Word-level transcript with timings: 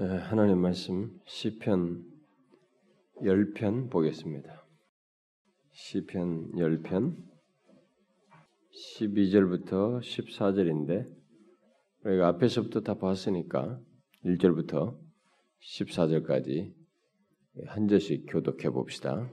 하나님 0.00 0.58
말씀 0.58 1.10
시편 1.24 2.04
10편 3.20 3.90
보겠습니다. 3.90 4.64
시편 5.72 6.52
10편 6.52 7.16
12절부터 9.00 9.98
14절인데 9.98 11.12
우리가 12.04 12.28
앞에서부터 12.28 12.82
다 12.82 12.94
봤으니까 12.94 13.80
1절부터 14.24 14.96
14절까지 15.62 16.72
한 17.66 17.88
절씩 17.88 18.26
교독해 18.28 18.70
봅시다. 18.70 19.28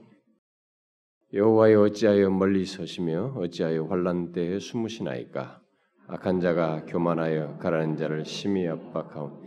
여호와여 1.32 1.80
어찌하여 1.80 2.30
멀리 2.30 2.64
서시며 2.64 3.36
어찌하여 3.36 3.84
환란 3.84 4.32
때에 4.32 4.58
숨으시나이까 4.58 5.62
악한 6.08 6.40
자가 6.40 6.86
교만하여 6.86 7.58
가라는 7.58 7.96
자를 7.96 8.24
심히 8.24 8.66
압박하오 8.66 9.46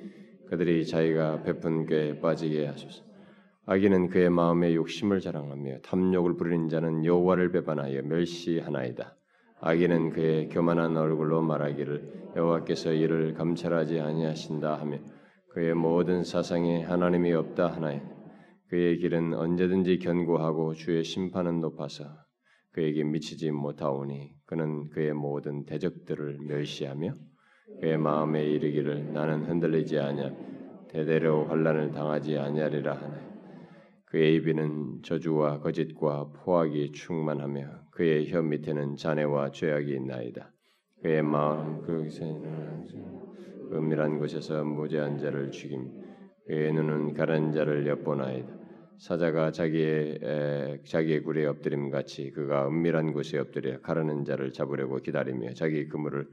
그들이 0.49 0.85
자기가 0.85 1.43
베푼 1.43 1.85
꾀에 1.85 2.19
빠지게 2.19 2.65
하소서. 2.65 3.03
악인은 3.67 4.09
그의 4.09 4.31
마음에 4.31 4.73
욕심을 4.73 5.19
자랑하며 5.19 5.81
탐욕을 5.81 6.37
부리는 6.37 6.69
자는 6.69 7.05
여호와를 7.05 7.51
배반하여 7.51 8.01
멸시하나이다. 8.01 9.15
악인은 9.61 10.09
그의 10.09 10.49
교만한 10.49 10.97
얼굴로 10.97 11.43
말하기를 11.43 12.31
여호와께서 12.35 12.93
이를 12.93 13.35
감찰하지 13.35 13.99
아니하신다 13.99 14.79
하며 14.79 14.97
그의 15.49 15.75
모든 15.75 16.23
사상에 16.23 16.83
하나님이 16.83 17.33
없다 17.33 17.67
하나에 17.67 18.01
그의 18.69 18.97
길은 18.97 19.33
언제든지 19.33 19.99
견고하고 19.99 20.73
주의 20.73 21.03
심판은 21.03 21.59
높아서 21.59 22.05
그에게 22.71 23.03
미치지 23.03 23.51
못하오니 23.51 24.31
그는 24.45 24.89
그의 24.89 25.13
모든 25.13 25.65
대적들을 25.65 26.39
멸시하며 26.47 27.13
그의 27.79 27.97
마음에 27.97 28.43
이르기를 28.43 29.13
나는 29.13 29.43
흔들리지 29.43 29.99
아니하 29.99 30.31
대대로 30.89 31.45
환란을 31.45 31.91
당하지 31.91 32.37
아니하리라 32.37 32.93
하네. 32.95 33.29
그의 34.05 34.35
입에는 34.35 35.03
저주와 35.03 35.59
거짓과 35.59 36.31
포악이 36.33 36.91
충만하며 36.91 37.89
그의 37.91 38.31
혀 38.31 38.41
밑에는 38.41 38.95
잔해와 38.95 39.51
죄악이 39.51 39.93
있나이다. 39.93 40.51
그의 41.01 41.21
마음 41.21 41.85
은밀한 43.71 44.17
곳에서 44.17 44.63
무죄한 44.63 45.19
자를 45.19 45.51
죽임. 45.51 45.91
그의 46.47 46.73
눈은 46.73 47.13
가란 47.13 47.51
자를 47.51 47.85
엿보나이다. 47.85 48.59
사자가 48.97 49.51
자기의 49.51 50.19
에, 50.21 50.81
자기의 50.83 51.21
굴에 51.21 51.45
엎드림 51.45 51.89
같이 51.89 52.31
그가 52.31 52.67
은밀한 52.67 53.13
곳에 53.13 53.37
엎드려 53.37 53.79
가르는 53.79 54.25
자를 54.25 54.51
잡으려고 54.51 54.97
기다리며 54.97 55.53
자기 55.53 55.87
그물을 55.87 56.27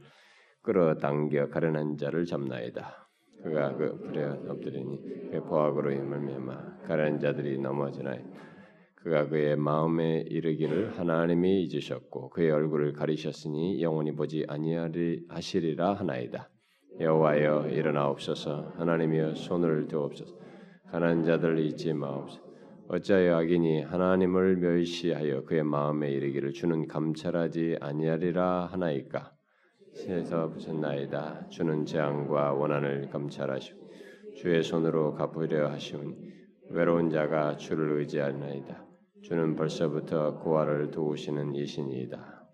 끌어당겨 0.67 1.49
가련한 1.49 1.97
자를 1.97 2.27
잡나이다. 2.27 3.09
그가 3.43 3.75
그 3.77 3.99
불에 3.99 4.25
엎드리니 4.25 5.31
그 5.31 5.43
포악으로 5.45 5.91
말미암아 5.91 6.83
가련한 6.87 7.19
자들이 7.19 7.59
넘어지나이. 7.59 8.19
그가 8.97 9.29
그의 9.29 9.57
마음에 9.57 10.25
이르기를 10.29 10.99
하나님이 10.99 11.63
잊으셨고 11.63 12.29
그의 12.31 12.51
얼굴을 12.51 12.93
가리셨으니 12.93 13.81
영원히 13.81 14.13
보지 14.13 14.45
아니하시리라 14.49 15.95
하나이다. 15.95 16.51
여호와여 16.99 17.69
일어나옵소서 17.69 18.73
하나님이여 18.79 19.35
손을 19.35 19.87
드옵소서 19.87 20.35
가난 20.91 21.25
자들 21.25 21.59
잊지 21.59 21.93
마옵소서 21.93 22.43
어찌하여 22.89 23.37
악인이 23.37 23.83
하나님을 23.83 24.57
멸시하여 24.57 25.45
그의 25.45 25.63
마음에 25.65 26.11
이르기를 26.11 26.53
주는 26.53 26.87
감찰하지 26.87 27.77
아니하리라 27.81 28.67
하나이까 28.73 29.36
세서 29.97 30.51
부셨나이다. 30.51 31.49
주는 31.49 31.87
재앙과 31.87 32.53
원한을 32.53 33.09
감찰하시고 33.09 33.91
주의 34.37 34.63
손으로 34.63 35.15
갚으려 35.15 35.71
하시오니 35.71 36.17
외로운 36.69 37.09
자가 37.09 37.57
주를 37.57 37.99
의지하나이다. 37.99 38.87
주는 39.23 39.57
벌써부터 39.57 40.39
고아를 40.41 40.91
도우시는 40.91 41.55
이신이다. 41.55 42.51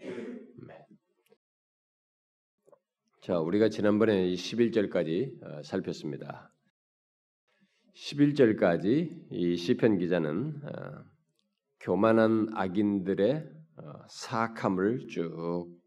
자, 3.23 3.39
우리가 3.41 3.69
지난번에 3.69 4.29
11절까지 4.33 5.65
살폈습니다. 5.65 6.53
11절까지 7.95 9.27
이 9.33 9.57
시편 9.57 9.99
기자는 9.99 10.63
교만한 11.81 12.47
악인들의 12.55 13.49
사악함을 14.09 15.09
쭉 15.09 15.82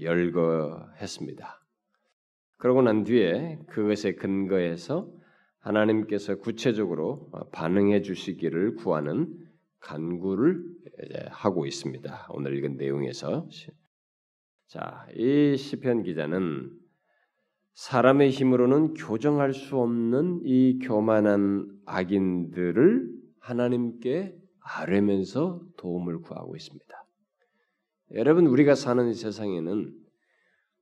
열거했습니다. 0.00 1.60
그러고 2.56 2.82
난 2.82 3.04
뒤에 3.04 3.58
그것에 3.68 4.14
근거해서 4.14 5.12
하나님께서 5.60 6.36
구체적으로 6.36 7.30
반응해 7.52 8.02
주시기를 8.02 8.74
구하는 8.76 9.32
간구를 9.80 10.64
하고 11.30 11.66
있습니다. 11.66 12.28
오늘 12.30 12.56
읽은 12.56 12.76
내용에서 12.76 13.48
자, 14.66 15.06
이 15.14 15.56
시편 15.56 16.02
기자는 16.02 16.70
사람의 17.74 18.30
힘으로는 18.30 18.94
교정할 18.94 19.54
수 19.54 19.78
없는 19.78 20.40
이 20.44 20.80
교만한 20.80 21.68
악인들을 21.86 23.08
하나님께 23.38 24.36
아뢰면서 24.60 25.62
도움을 25.76 26.20
구하고 26.20 26.56
있습니다. 26.56 27.04
여러분 28.14 28.46
우리가 28.46 28.74
사는 28.74 29.12
세상에는 29.12 29.94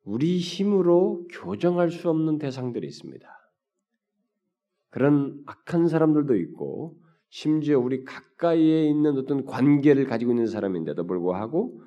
우리 0.04 0.38
힘으로 0.38 1.26
교정할 1.32 1.90
수 1.90 2.08
없는 2.08 2.38
대상들이 2.38 2.86
있습니다. 2.86 3.28
그런 4.90 5.42
악한 5.46 5.88
사람들도 5.88 6.36
있고 6.36 6.96
심지어 7.28 7.78
우리 7.78 8.04
가까이에 8.04 8.84
있는 8.88 9.18
어떤 9.18 9.44
관계를 9.44 10.06
가지고 10.06 10.32
있는 10.32 10.46
사람인데도 10.46 11.06
불구하고 11.06 11.82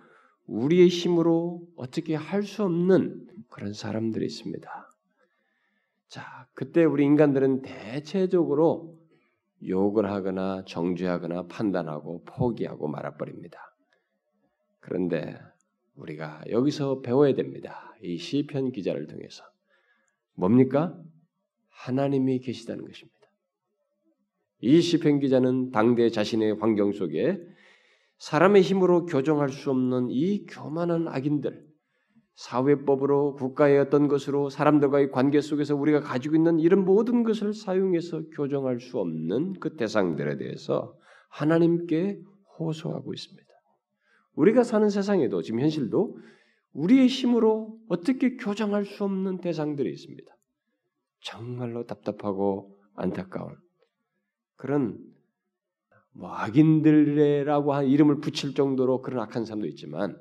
우리의 0.47 0.89
힘으로 0.89 1.61
어떻게 1.75 2.16
할 2.16 2.44
수 2.44 2.63
없는 2.63 3.27
그런 3.50 3.73
사람들이 3.73 4.25
있습니다. 4.25 4.69
자, 6.07 6.47
그때 6.53 6.83
우리 6.83 7.06
인간들은 7.06 7.61
대체적으로 7.61 8.97
욕을 9.67 10.11
하거나 10.11 10.63
정죄하거나 10.66 11.47
판단하고 11.47 12.23
포기하고 12.25 12.88
말아버립니다. 12.88 13.59
그런데 14.89 15.38
우리가 15.95 16.41
여기서 16.50 17.01
배워야 17.01 17.35
됩니다. 17.35 17.94
이 18.01 18.17
시편 18.17 18.72
기자를 18.72 19.05
통해서 19.05 19.44
뭡니까? 20.33 21.00
하나님이 21.69 22.39
계시다는 22.39 22.85
것입니다. 22.85 23.19
이 24.61 24.81
시편 24.81 25.19
기자는 25.19 25.69
당대 25.69 26.09
자신의 26.09 26.53
환경 26.59 26.91
속에 26.91 27.39
사람의 28.17 28.63
힘으로 28.63 29.05
교정할 29.05 29.50
수 29.50 29.69
없는 29.69 30.07
이 30.09 30.45
교만한 30.47 31.07
악인들, 31.07 31.66
사회법으로 32.33 33.35
국가의 33.35 33.77
어떤 33.79 34.07
것으로 34.07 34.50
사람들과의 34.50 35.11
관계 35.11 35.39
속에서 35.39 35.75
우리가 35.75 36.00
가지고 36.00 36.35
있는 36.35 36.59
이런 36.59 36.83
모든 36.83 37.23
것을 37.23 37.53
사용해서 37.53 38.23
교정할 38.35 38.79
수 38.79 38.97
없는 38.97 39.53
그 39.59 39.75
대상들에 39.75 40.38
대해서 40.38 40.97
하나님께 41.29 42.19
호소하고 42.57 43.13
있습니다. 43.13 43.49
우리가 44.39 44.63
사는 44.63 44.89
세상에도 44.89 45.41
지금 45.41 45.59
현실도 45.59 46.17
우리의 46.72 47.07
힘으로 47.07 47.77
어떻게 47.89 48.38
교정할 48.38 48.85
수 48.85 49.03
없는 49.03 49.41
대상들이 49.41 49.91
있습니다. 49.91 50.33
정말로 51.19 51.85
답답하고 51.85 52.79
안타까운 52.95 53.57
그런 54.55 54.97
뭐 56.13 56.31
악인들이라고 56.31 57.73
한 57.73 57.85
이름을 57.88 58.22
붙일 58.22 58.53
정도로 58.53 59.01
그런 59.01 59.22
악한 59.23 59.44
사람도 59.44 59.67
있지만 59.67 60.17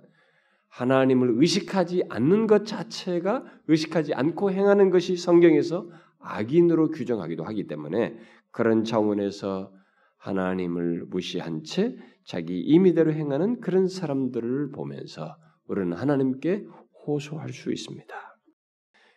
하나님을 0.68 1.34
의식하지 1.36 2.06
않는 2.08 2.48
것 2.48 2.66
자체가 2.66 3.44
의식하지 3.68 4.14
않고 4.14 4.50
행하는 4.50 4.90
것이 4.90 5.16
성경에서 5.16 5.88
악인으로 6.18 6.90
규정하기도 6.90 7.44
하기 7.44 7.68
때문에 7.68 8.18
그런 8.50 8.82
차원에서 8.82 9.72
하나님을 10.18 11.06
무시한 11.06 11.62
채 11.64 11.96
자기 12.24 12.60
임의대로 12.60 13.12
행하는 13.12 13.60
그런 13.60 13.88
사람들을 13.88 14.70
보면서 14.70 15.36
우리는 15.66 15.92
하나님께 15.92 16.66
호소할 17.06 17.52
수 17.52 17.72
있습니다. 17.72 18.14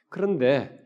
그런데 0.10 0.80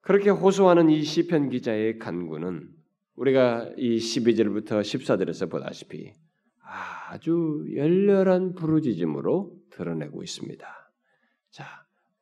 그렇게 0.00 0.30
호소하는 0.30 0.88
이 0.90 1.02
시편 1.02 1.50
기자의 1.50 1.98
간구는 1.98 2.68
우리가 3.16 3.72
이 3.76 3.96
12절부터 3.96 4.80
14절에서 4.80 5.50
보다시피 5.50 6.12
아주 7.10 7.66
열렬한 7.74 8.54
부르짖음으로 8.54 9.54
드러내고 9.70 10.22
있습니다. 10.22 10.66
자, 11.50 11.64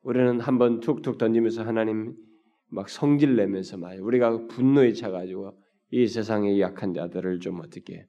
우리는 0.01 0.39
한번 0.39 0.79
툭툭 0.79 1.17
던지면서 1.17 1.63
하나님 1.63 2.15
막 2.69 2.89
성질 2.89 3.35
내면서 3.35 3.77
말 3.77 3.99
우리가 3.99 4.47
분노에 4.47 4.93
차가지고 4.93 5.57
이 5.91 6.07
세상의 6.07 6.59
약한 6.59 6.93
자들을 6.93 7.39
좀 7.39 7.59
어떻게 7.59 8.05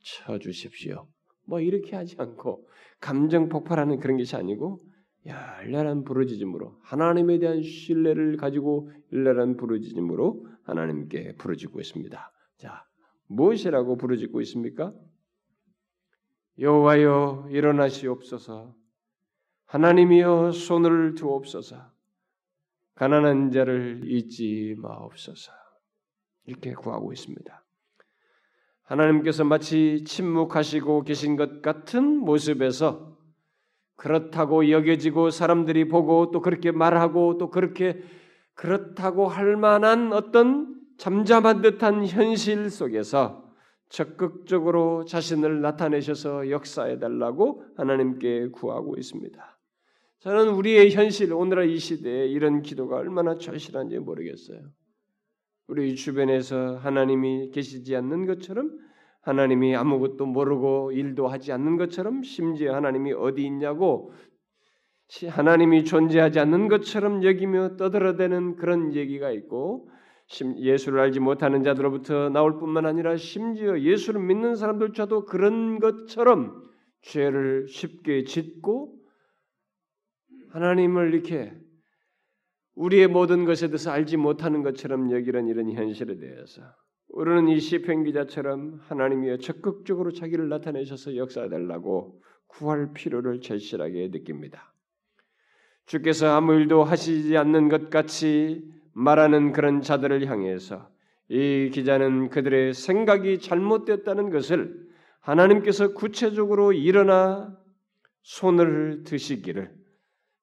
쳐 0.00 0.38
주십시오. 0.38 1.08
뭐 1.46 1.60
이렇게 1.60 1.96
하지 1.96 2.16
않고 2.18 2.68
감정 3.00 3.48
폭발하는 3.48 3.98
그런 3.98 4.16
것이 4.16 4.36
아니고 4.36 4.80
열렬한 5.26 6.04
부르짖음으로 6.04 6.78
하나님에 6.82 7.38
대한 7.38 7.62
신뢰를 7.62 8.36
가지고 8.36 8.90
열렬한 9.12 9.56
부르짖음으로 9.56 10.46
하나님께 10.62 11.34
부르짖고 11.36 11.80
있습니다. 11.80 12.32
자, 12.58 12.84
무엇이라고 13.26 13.96
부르짖고 13.96 14.40
있습니까? 14.42 14.94
여호와여 16.58 17.48
일어나시옵소서. 17.50 18.74
하나님이여 19.66 20.52
손을 20.52 21.14
두옵소서. 21.16 21.92
가난한 22.94 23.50
자를 23.50 24.02
잊지 24.06 24.76
마옵소서. 24.78 25.65
이렇게 26.46 26.72
구하고 26.74 27.12
있습니다. 27.12 27.64
하나님께서 28.82 29.44
마치 29.44 30.04
침묵하시고 30.04 31.02
계신 31.02 31.36
것 31.36 31.60
같은 31.60 32.18
모습에서 32.18 33.16
그렇다고 33.96 34.70
여겨지고 34.70 35.30
사람들이 35.30 35.88
보고 35.88 36.30
또 36.30 36.40
그렇게 36.40 36.70
말하고 36.70 37.38
또 37.38 37.50
그렇게 37.50 38.00
그렇다고 38.54 39.26
할 39.26 39.56
만한 39.56 40.12
어떤 40.12 40.74
잠잠한 40.98 41.62
듯한 41.62 42.06
현실 42.06 42.70
속에서 42.70 43.46
적극적으로 43.88 45.04
자신을 45.04 45.60
나타내셔서 45.60 46.50
역사해 46.50 46.98
달라고 46.98 47.64
하나님께 47.76 48.48
구하고 48.48 48.96
있습니다. 48.96 49.58
저는 50.20 50.48
우리의 50.54 50.90
현실 50.90 51.32
오늘날 51.32 51.68
이 51.68 51.78
시대에 51.78 52.26
이런 52.26 52.62
기도가 52.62 52.96
얼마나 52.96 53.36
절실한지 53.36 53.98
모르겠어요. 53.98 54.60
우리 55.68 55.96
주변에서 55.96 56.76
하나님이 56.76 57.50
계시지 57.50 57.96
않는 57.96 58.26
것처럼 58.26 58.70
하나님이 59.22 59.74
아무것도 59.74 60.26
모르고 60.26 60.92
일도 60.92 61.26
하지 61.26 61.52
않는 61.52 61.76
것처럼 61.76 62.22
심지어 62.22 62.74
하나님이 62.74 63.12
어디 63.12 63.44
있냐고 63.44 64.12
하나님이 65.28 65.84
존재하지 65.84 66.38
않는 66.40 66.68
것처럼 66.68 67.24
여기며 67.24 67.76
떠들어대는 67.76 68.56
그런 68.56 68.94
얘기가 68.94 69.30
있고 69.32 69.88
예수를 70.58 71.00
알지 71.00 71.20
못하는 71.20 71.62
자들로부터 71.62 72.28
나올 72.30 72.58
뿐만 72.58 72.86
아니라 72.86 73.16
심지어 73.16 73.78
예수를 73.80 74.20
믿는 74.20 74.54
사람들조차도 74.56 75.26
그런 75.26 75.80
것처럼 75.80 76.64
죄를 77.02 77.66
쉽게 77.68 78.24
짓고 78.24 78.96
하나님을 80.50 81.14
이렇게 81.14 81.52
우리의 82.76 83.08
모든 83.08 83.44
것에 83.44 83.68
대해서 83.68 83.90
알지 83.90 84.16
못하는 84.18 84.62
것처럼 84.62 85.10
여기는 85.10 85.48
이런 85.48 85.72
현실에 85.72 86.18
대해서 86.18 86.62
우리는 87.08 87.48
이 87.48 87.58
시편 87.58 88.04
기자처럼 88.04 88.80
하나님이 88.84 89.38
적극적으로 89.40 90.12
자기를 90.12 90.48
나타내셔서 90.48 91.16
역사해달라고 91.16 92.20
구할 92.46 92.92
필요를 92.92 93.40
절실하게 93.40 94.10
느낍니다. 94.10 94.74
주께서 95.86 96.34
아무 96.34 96.54
일도 96.54 96.84
하시지 96.84 97.36
않는 97.36 97.68
것 97.68 97.90
같이 97.90 98.62
말하는 98.92 99.52
그런 99.52 99.80
자들을 99.80 100.26
향해서 100.26 100.90
이 101.28 101.70
기자는 101.72 102.28
그들의 102.28 102.74
생각이 102.74 103.38
잘못됐다는 103.38 104.30
것을 104.30 104.86
하나님께서 105.20 105.94
구체적으로 105.94 106.72
일어나 106.72 107.56
손을 108.22 109.04
드시기를 109.04 109.74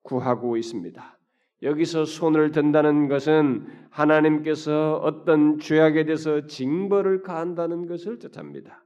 구하고 0.02 0.58
있습니다. 0.58 1.20
여기서 1.63 2.06
손을 2.06 2.51
든다는 2.51 3.07
것은 3.07 3.65
하나님께서 3.89 5.00
어떤 5.01 5.60
죄악에 5.60 6.04
대해서 6.06 6.45
징벌을 6.45 7.24
가한다는 7.24 7.88
것을 7.88 8.19
뜻합니다. 8.19 8.83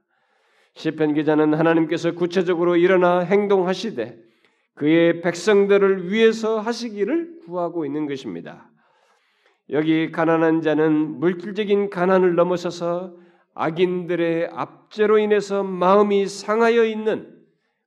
시편 0.74 1.14
기자는 1.14 1.54
하나님께서 1.54 2.12
구체적으로 2.12 2.76
일어나 2.76 3.20
행동하시되 3.20 4.16
그의 4.74 5.20
백성들을 5.22 6.12
위해서 6.12 6.60
하시기를 6.60 7.40
구하고 7.44 7.84
있는 7.84 8.06
것입니다. 8.06 8.70
여기 9.70 10.12
가난한 10.12 10.62
자는 10.62 11.18
물질적인 11.18 11.90
가난을 11.90 12.36
넘어서서 12.36 13.16
악인들의 13.54 14.50
압제로 14.52 15.18
인해서 15.18 15.64
마음이 15.64 16.26
상하여 16.26 16.84
있는 16.84 17.36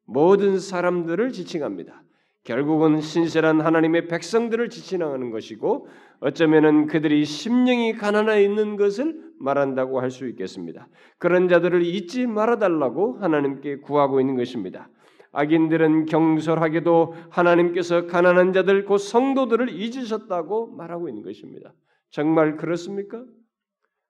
모든 0.05 0.59
사람들을 0.59 1.31
지칭합니다. 1.31 2.00
결국은 2.43 3.01
신실한 3.01 3.61
하나님의 3.61 4.07
백성들을 4.07 4.69
지칭하는 4.69 5.29
것이고 5.29 5.87
어쩌면은 6.21 6.87
그들이 6.87 7.23
심령이 7.23 7.93
가난해 7.93 8.43
있는 8.43 8.77
것을 8.77 9.31
말한다고 9.39 9.99
할 10.01 10.11
수 10.11 10.27
있겠습니다. 10.27 10.87
그런 11.17 11.47
자들을 11.47 11.83
잊지 11.83 12.27
말아 12.27 12.57
달라고 12.57 13.17
하나님께 13.19 13.77
구하고 13.77 14.19
있는 14.19 14.35
것입니다. 14.35 14.89
악인들은 15.33 16.05
경솔하게도 16.07 17.15
하나님께서 17.29 18.05
가난한 18.07 18.53
자들 18.53 18.85
곧 18.85 18.97
성도들을 18.97 19.69
잊으셨다고 19.69 20.75
말하고 20.75 21.07
있는 21.09 21.23
것입니다. 21.23 21.73
정말 22.09 22.57
그렇습니까? 22.57 23.23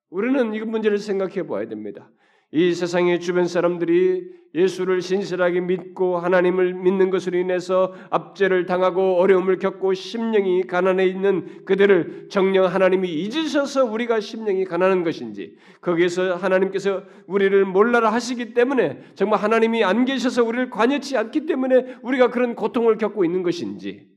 우리는 0.09 0.53
이 0.53 0.59
문제를 0.61 0.97
생각해 0.97 1.45
봐야 1.47 1.67
됩니다. 1.67 2.09
이 2.53 2.73
세상의 2.73 3.21
주변 3.21 3.47
사람들이 3.47 4.41
예수를 4.53 5.01
신실하게 5.01 5.61
믿고 5.61 6.17
하나님을 6.17 6.73
믿는 6.73 7.09
것으로 7.09 7.37
인해서 7.37 7.93
압제를 8.09 8.65
당하고 8.65 9.15
어려움을 9.15 9.59
겪고 9.59 9.93
심령이 9.93 10.63
가난해 10.63 11.05
있는 11.05 11.63
그들을 11.63 12.27
정녕 12.29 12.65
하나님이 12.65 13.07
잊으셔서 13.07 13.85
우리가 13.85 14.19
심령이 14.19 14.65
가난한 14.65 15.03
것인지 15.03 15.55
거기에서 15.79 16.35
하나님께서 16.35 17.03
우리를 17.27 17.63
몰라라 17.63 18.11
하시기 18.11 18.53
때문에 18.53 19.01
정말 19.15 19.39
하나님이 19.39 19.85
안 19.85 20.03
계셔서 20.03 20.43
우리를 20.43 20.69
관여치 20.69 21.15
않기 21.15 21.45
때문에 21.45 21.99
우리가 22.01 22.29
그런 22.29 22.55
고통을 22.55 22.97
겪고 22.97 23.23
있는 23.23 23.43
것인지 23.43 24.09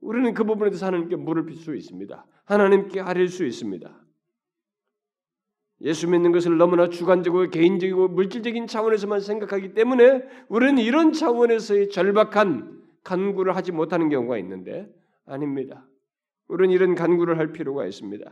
우리는 0.00 0.34
그 0.34 0.42
부분에 0.42 0.70
대해서 0.70 0.86
하나님께 0.86 1.14
물을 1.14 1.46
빌 1.46 1.56
수 1.56 1.76
있습니다. 1.76 2.26
하나님께 2.46 3.00
아릴 3.00 3.28
수 3.28 3.46
있습니다. 3.46 4.01
예수 5.82 6.08
믿는 6.08 6.30
것을 6.30 6.56
너무나 6.58 6.88
주관적이고 6.88 7.50
개인적이고 7.50 8.08
물질적인 8.08 8.68
차원에서만 8.68 9.20
생각하기 9.20 9.74
때문에 9.74 10.22
우리는 10.48 10.78
이런 10.78 11.12
차원에서의 11.12 11.90
절박한 11.90 12.80
간구를 13.02 13.56
하지 13.56 13.72
못하는 13.72 14.08
경우가 14.08 14.38
있는데 14.38 14.88
아닙니다. 15.26 15.84
우리는 16.46 16.72
이런 16.72 16.94
간구를 16.94 17.38
할 17.38 17.52
필요가 17.52 17.84
있습니다. 17.84 18.30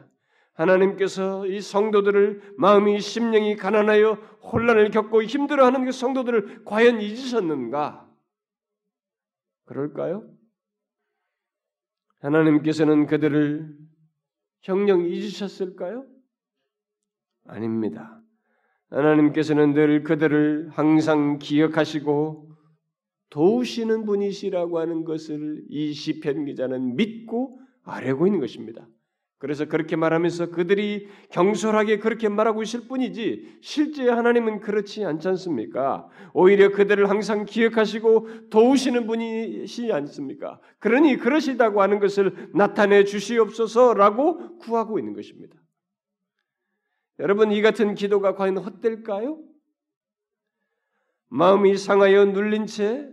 하나님께서 0.54 1.46
이 1.46 1.60
성도들을 1.60 2.54
마음이 2.56 3.00
심령이 3.00 3.56
가난하여 3.56 4.12
혼란을 4.52 4.90
겪고 4.90 5.22
힘들어하는 5.22 5.86
그 5.86 5.92
성도들을 5.92 6.64
과연 6.64 7.00
잊으셨는가? 7.00 8.08
그럴까요? 9.64 10.28
하나님께서는 12.20 13.06
그들을 13.06 13.74
정령 14.60 15.06
잊으셨을까요? 15.06 16.04
아닙니다. 17.46 18.20
하나님께서는 18.90 19.72
늘 19.72 20.02
그들을 20.02 20.70
항상 20.72 21.38
기억하시고 21.38 22.50
도우시는 23.30 24.04
분이시라고 24.04 24.78
하는 24.78 25.04
것을 25.04 25.62
이 25.68 25.92
시편 25.92 26.44
기자는 26.44 26.96
믿고 26.96 27.60
알고 27.84 28.26
있는 28.26 28.40
것입니다. 28.40 28.86
그래서 29.38 29.64
그렇게 29.64 29.96
말하면서 29.96 30.50
그들이 30.50 31.08
경솔하게 31.30 32.00
그렇게 32.00 32.28
말하고 32.28 32.62
있을 32.62 32.80
뿐이지 32.88 33.60
실제 33.62 34.06
하나님은 34.06 34.60
그렇지 34.60 35.02
않지 35.02 35.28
않습니까? 35.28 36.06
오히려 36.34 36.70
그들을 36.70 37.08
항상 37.08 37.46
기억하시고 37.46 38.50
도우시는 38.50 39.06
분이시 39.06 39.92
않습니까? 39.92 40.60
그러니 40.78 41.16
그러시다고 41.16 41.80
하는 41.80 42.00
것을 42.00 42.50
나타내 42.52 43.04
주시옵소서라고 43.04 44.58
구하고 44.58 44.98
있는 44.98 45.14
것입니다. 45.14 45.56
여러분 47.20 47.52
이 47.52 47.60
같은 47.60 47.94
기도가 47.94 48.34
과연 48.34 48.56
헛될까요? 48.58 49.38
마음이 51.28 51.76
상하여 51.76 52.24
눌린 52.24 52.66
채 52.66 53.08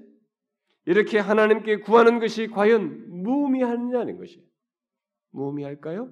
이렇게 0.86 1.20
하나님께 1.20 1.82
구하는 1.82 2.20
것이 2.20 2.48
과연 2.48 3.22
무의미하느냐는 3.22 4.18
것이 4.18 4.42
무의미할까요? 5.32 6.10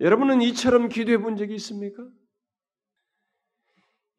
여러분은 0.00 0.42
이처럼 0.42 0.90
기도해 0.90 1.18
본 1.18 1.36
적이 1.36 1.54
있습니까? 1.54 2.06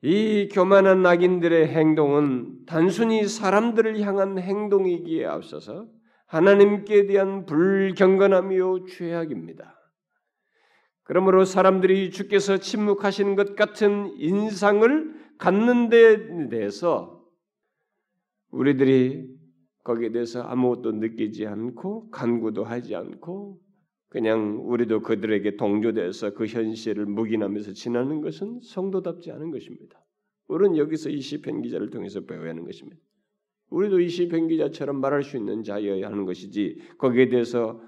이 0.02 0.50
교만한 0.52 1.04
낙인들의 1.04 1.68
행동은 1.68 2.66
단순히 2.66 3.28
사람들을 3.28 4.02
향한 4.02 4.40
행동이기에 4.40 5.26
앞서서 5.28 5.88
하나님께 6.26 7.06
대한 7.06 7.46
불경건함이요 7.46 8.86
죄악입니다. 8.86 9.81
그러므로 11.12 11.44
사람들이 11.44 12.10
주께서 12.10 12.58
침묵하시는 12.58 13.36
것 13.36 13.58
같은 13.58 14.14
인상을 14.18 15.14
갖는 15.40 15.90
데 15.90 16.48
대해서 16.48 17.22
우리들이 18.50 19.28
거기에 19.84 20.14
대해서 20.14 20.42
아무것도 20.42 20.94
느끼지 20.94 21.48
않고 21.48 22.12
간구도 22.12 22.64
하지 22.64 22.96
않고 22.96 23.60
그냥 24.08 24.62
우리도 24.64 25.02
그들에게 25.02 25.58
동조돼서 25.58 26.34
그 26.34 26.46
현실을 26.46 27.08
묵인하면서 27.08 27.74
지나는 27.74 28.22
것은 28.22 28.62
성도답지 28.64 29.34
않은 29.34 29.52
것입니다. 29.52 30.02
우리는 30.48 30.78
여기서 30.78 31.10
이 31.10 31.20
시편 31.20 31.62
기자를 31.62 31.90
통해서 31.90 32.22
배워야 32.22 32.52
하는 32.52 32.64
것입니다. 32.64 33.02
우리도 33.70 34.00
이 34.00 34.08
시편 34.08 34.48
기자처럼 34.48 35.02
말할 35.02 35.24
수 35.24 35.36
있는 35.36 35.64
자여야 35.64 36.08
하는 36.08 36.24
것이지 36.24 36.80
거기에 36.98 37.28
대해서 37.28 37.82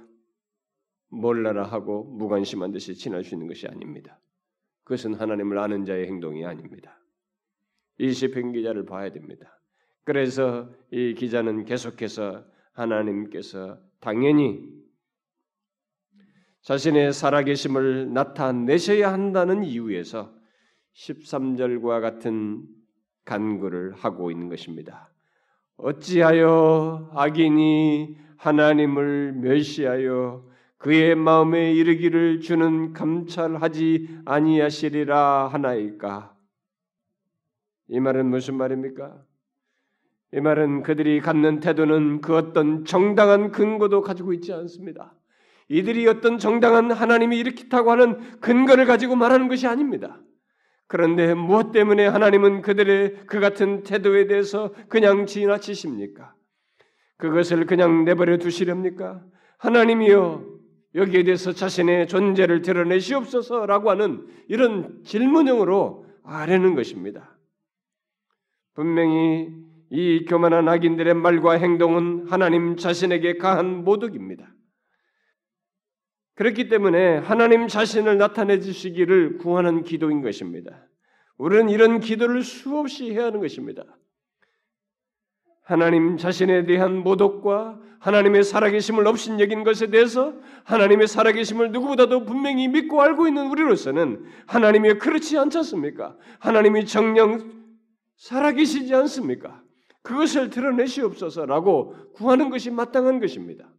몰라라 1.14 1.64
하고 1.64 2.04
무관심한 2.04 2.72
듯이 2.72 2.96
지날 2.96 3.24
수 3.24 3.36
있는 3.36 3.48
것이 3.48 3.68
아닙니다. 3.68 4.20
그것은 4.84 5.14
하나님을 5.14 5.58
아는 5.60 5.86
자의 5.86 6.08
행동이 6.08 6.46
아닙니다. 6.46 7.00
이 8.00 8.12
시편 8.12 8.52
기자를 8.52 8.86
봐야 8.86 9.12
됩니다. 9.12 9.60
그래서 10.04 10.70
이 10.92 11.14
기자는 11.14 11.66
계속해서 11.66 12.44
하나님께서 12.74 13.80
당연히 14.00 14.68
자신의 16.62 17.14
살아계심을 17.14 18.14
나타내셔야 18.14 19.12
한다는 19.12 19.64
이유에서 19.64 20.34
13절과 20.96 22.02
같은 22.02 22.66
간구를 23.26 23.94
하고 23.94 24.32
있는 24.32 24.50
것입니다. 24.50 25.12
어찌하여 25.78 27.12
악인이 27.14 28.18
하나님을 28.38 29.34
멸시하여 29.34 30.53
그의 30.84 31.16
마음에 31.16 31.72
이르기를 31.72 32.42
주는 32.42 32.92
감찰하지 32.92 34.20
아니하시리라 34.26 35.48
하나이까? 35.48 36.36
이 37.88 38.02
말은 38.02 38.26
무슨 38.26 38.56
말입니까? 38.56 39.24
이 40.34 40.42
말은 40.42 40.84
그들이 40.84 41.22
갖는 41.22 41.62
태도는 41.62 42.20
그 42.20 42.36
어떤 42.36 42.84
정당한 42.84 43.52
근거도 43.52 44.02
가지고 44.02 44.34
있지 44.34 44.52
않습니다. 44.52 45.16
이들이 45.70 46.06
어떤 46.06 46.38
정당한 46.38 46.92
하나님이 46.92 47.38
이렇다고 47.38 47.90
하는 47.90 48.42
근거를 48.42 48.86
가지고 48.86 49.16
말하는 49.16 49.48
것이 49.48 49.66
아닙니다. 49.68 50.20
그런데 50.88 51.34
무엇 51.34 51.72
때문에 51.72 52.08
하나님은 52.08 52.62
그들의 52.62 53.22
그 53.26 53.40
같은 53.40 53.84
태도에 53.84 54.28
대해서 54.28 54.74
그냥 54.90 55.28
지나치십니까? 55.28 56.36
그것을 57.16 57.68
그냥 57.68 58.04
내버려 58.04 58.38
두시렵니까? 58.38 59.24
하나님이여 59.60 60.53
여기에 60.96 61.24
대해서 61.24 61.54
자신의 61.54 62.08
존재를 62.08 62.62
드러내시옵소서라고 62.62 63.90
하는 63.90 64.28
이런 64.48 65.04
질문형으로 65.04 66.06
아뢰는 66.24 66.76
것입니다. 66.76 67.38
분명히 68.76 69.50
이 69.90 70.26
교만한 70.26 70.68
악인들의 70.68 71.14
말과 71.16 71.54
행동은 71.54 72.28
하나님 72.30 72.76
자신에게 72.76 73.38
가한 73.38 73.84
모독입니다. 73.84 74.54
그렇기 76.36 76.68
때문에 76.70 77.18
하나님 77.18 77.68
자신을 77.68 78.18
나타내 78.18 78.60
주시기를 78.60 79.38
구하는 79.38 79.84
기도인 79.84 80.22
것입니다. 80.22 80.88
우리는 81.38 81.70
이런 81.70 82.00
기도를 82.00 82.42
수없이 82.42 83.12
해야 83.12 83.26
하는 83.26 83.40
것입니다. 83.40 83.84
하나님 85.64 86.18
자신에 86.18 86.66
대한 86.66 86.98
모독과 86.98 87.80
하나님의 88.00 88.44
살아계심을 88.44 89.08
없인 89.08 89.40
여긴 89.40 89.64
것에 89.64 89.88
대해서 89.88 90.34
하나님의 90.66 91.08
살아계심을 91.08 91.72
누구보다도 91.72 92.26
분명히 92.26 92.68
믿고 92.68 93.02
알고 93.02 93.28
있는 93.28 93.50
우리로서는 93.50 94.26
하나님이 94.46 94.96
그렇지 94.96 95.38
않지 95.38 95.60
않습니까? 95.60 96.18
하나님이 96.40 96.86
정령 96.86 97.50
살아계시지 98.18 98.94
않습니까? 98.94 99.64
그것을 100.02 100.50
드러내시옵소서라고 100.50 101.96
구하는 102.14 102.50
것이 102.50 102.70
마땅한 102.70 103.22
것입니다. 103.22 103.70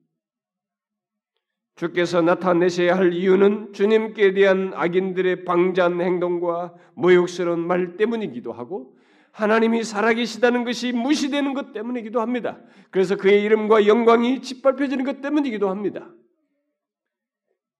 주께서 1.76 2.22
나타내셔야 2.22 2.96
할 2.96 3.12
이유는 3.12 3.74
주님께 3.74 4.32
대한 4.32 4.72
악인들의 4.74 5.44
방자한 5.44 6.00
행동과 6.00 6.72
모욕스러운 6.94 7.66
말 7.66 7.96
때문이기도 7.96 8.52
하고 8.52 8.93
하나님이 9.34 9.82
살아계시다는 9.82 10.64
것이 10.64 10.92
무시되는 10.92 11.54
것 11.54 11.72
때문이기도 11.72 12.20
합니다. 12.20 12.60
그래서 12.90 13.16
그의 13.16 13.42
이름과 13.42 13.88
영광이 13.88 14.42
짓밟혀지는 14.42 15.04
것 15.04 15.20
때문이기도 15.20 15.68
합니다. 15.68 16.08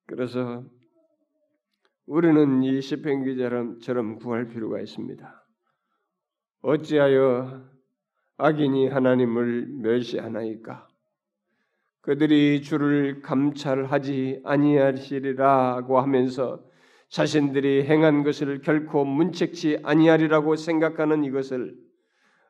그래서 0.07 0.65
우리는 2.07 2.65
이 2.65 2.81
시편 2.81 3.25
기자처럼 3.25 4.19
구할 4.19 4.49
필요가 4.49 4.81
있습니다. 4.81 5.47
어찌하여 6.63 7.63
악인이 8.37 8.89
하나님을 8.89 9.67
멸시하나이까? 9.81 10.89
그들이 12.01 12.63
주를 12.63 13.23
감찰하지 13.23 14.41
아니하시리라고 14.45 16.01
하면서 16.01 16.65
자신들이 17.15 17.85
행한 17.85 18.25
것을 18.25 18.61
결코 18.61 19.05
문책치 19.05 19.79
아니하리라고 19.85 20.57
생각하는 20.57 21.23
이것을 21.23 21.77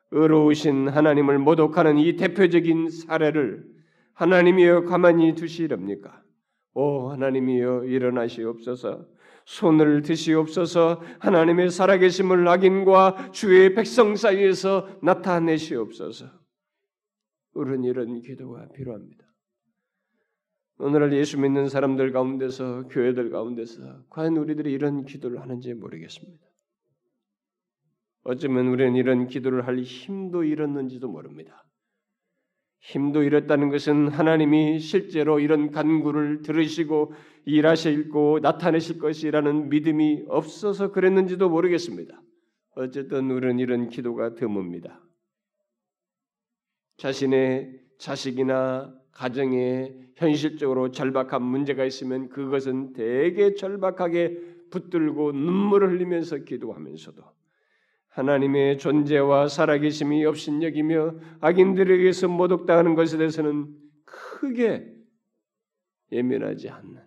의로우신 0.09 0.87
하나님을 0.87 1.37
모독하는 1.37 1.99
이 1.99 2.15
대표적인 2.15 2.89
사례를 2.89 3.63
하나님이여 4.13 4.85
가만히 4.85 5.35
두시렵니까? 5.35 6.19
오 6.73 7.09
하나님이여 7.09 7.83
일어나시옵소서 7.83 9.05
손을 9.45 10.01
드시옵소서 10.01 10.99
하나님의 11.19 11.69
살아계심을 11.69 12.47
악인과 12.47 13.29
주의 13.33 13.75
백성 13.75 14.15
사이에서 14.15 14.89
나타내시옵소서 15.03 16.25
우리는 17.53 17.83
이런 17.83 18.19
기도가 18.23 18.67
필요합니다. 18.73 19.24
오늘날 20.77 21.13
예수 21.13 21.39
믿는 21.39 21.69
사람들 21.69 22.11
가운데서 22.11 22.87
교회들 22.89 23.29
가운데서 23.29 24.05
과연 24.09 24.35
우리들이 24.37 24.71
이런 24.71 25.05
기도를 25.05 25.41
하는지 25.41 25.73
모르겠습니다. 25.73 26.45
어쩌면 28.23 28.67
우리는 28.67 28.95
이런 28.95 29.27
기도를 29.27 29.67
할 29.67 29.79
힘도 29.79 30.43
잃었는지도 30.43 31.07
모릅니다. 31.07 31.65
힘도 32.79 33.23
잃었다는 33.23 33.69
것은 33.69 34.09
하나님이 34.09 34.79
실제로 34.79 35.39
이런 35.39 35.71
간구를 35.71 36.41
들으시고 36.41 37.13
일하실고 37.45 38.39
나타내실 38.41 38.99
것이라는 38.99 39.69
믿음이 39.69 40.25
없어서 40.27 40.91
그랬는지도 40.91 41.49
모르겠습니다. 41.49 42.21
어쨌든 42.75 43.31
우리는 43.31 43.59
이런 43.59 43.89
기도가 43.89 44.35
드뭅니다. 44.35 44.99
자신의 46.97 47.79
자식이나 47.97 48.93
가정에 49.15 49.93
현실적으로 50.15 50.91
절박한 50.91 51.41
문제가 51.41 51.85
있으면 51.85 52.29
그것은 52.29 52.93
대개 52.93 53.55
절박하게 53.55 54.69
붙들고 54.69 55.31
눈물을 55.31 55.89
흘리면서 55.89 56.39
기도하면서도 56.39 57.23
하나님의 58.09 58.77
존재와 58.77 59.47
살아계심이 59.47 60.25
없인 60.25 60.61
여기며 60.63 61.15
악인들에게서 61.39 62.27
모독당하는 62.27 62.95
것에 62.95 63.17
대해서는 63.17 63.73
크게 64.03 64.93
예민하지 66.11 66.69
않는 66.69 67.01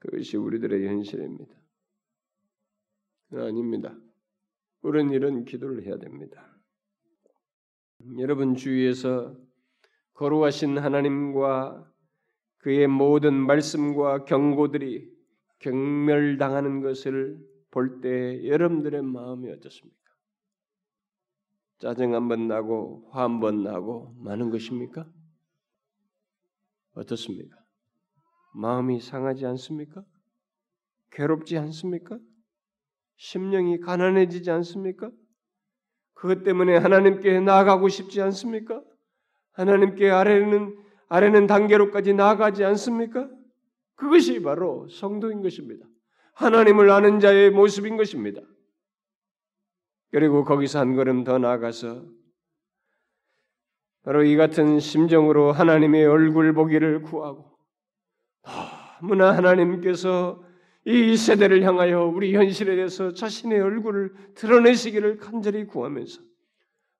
그것이 0.00 0.36
우리들의 0.36 0.86
현실입니다. 0.86 1.54
아닙니다. 3.32 3.96
우리는 4.82 5.12
이런 5.12 5.44
기도를 5.44 5.84
해야 5.84 5.96
됩니다. 5.96 6.56
여러분 8.18 8.56
주위에서 8.56 9.45
거룩하신 10.16 10.78
하나님과 10.78 11.90
그의 12.58 12.86
모든 12.86 13.34
말씀과 13.34 14.24
경고들이 14.24 15.08
경멸당하는 15.60 16.80
것을 16.82 17.38
볼 17.70 18.00
때 18.00 18.46
여러분들의 18.46 19.02
마음이 19.02 19.50
어떻습니까? 19.50 19.96
짜증 21.78 22.14
한 22.14 22.28
번 22.28 22.48
나고 22.48 23.08
화 23.12 23.24
한 23.24 23.40
번 23.40 23.62
나고 23.62 24.14
많은 24.18 24.50
것입니까? 24.50 25.06
어떻습니까? 26.94 27.54
마음이 28.54 29.00
상하지 29.00 29.44
않습니까? 29.44 30.02
괴롭지 31.10 31.58
않습니까? 31.58 32.18
심령이 33.16 33.80
가난해지지 33.80 34.50
않습니까? 34.50 35.10
그것 36.14 36.42
때문에 36.42 36.76
하나님께 36.78 37.40
나아가고 37.40 37.88
싶지 37.90 38.22
않습니까? 38.22 38.82
하나님께 39.56 40.10
아래는 40.10 40.76
아래는 41.08 41.46
단계로까지 41.46 42.14
나아가지 42.14 42.64
않습니까? 42.64 43.28
그것이 43.94 44.42
바로 44.42 44.88
성도인 44.88 45.42
것입니다. 45.42 45.86
하나님을 46.34 46.90
아는 46.90 47.20
자의 47.20 47.50
모습인 47.50 47.96
것입니다. 47.96 48.42
그리고 50.10 50.44
거기서 50.44 50.80
한 50.80 50.94
걸음 50.94 51.24
더 51.24 51.38
나아가서 51.38 52.04
바로 54.02 54.22
이 54.22 54.36
같은 54.36 54.78
심정으로 54.78 55.52
하나님의 55.52 56.06
얼굴 56.06 56.52
보기를 56.52 57.02
구하고 57.02 57.58
너무나 59.00 59.36
하나님께서 59.36 60.42
이 60.84 61.16
세대를 61.16 61.62
향하여 61.64 62.04
우리 62.04 62.34
현실에 62.34 62.76
대해서 62.76 63.12
자신의 63.12 63.60
얼굴을 63.60 64.14
드러내시기를 64.34 65.16
간절히 65.16 65.66
구하면서 65.66 66.22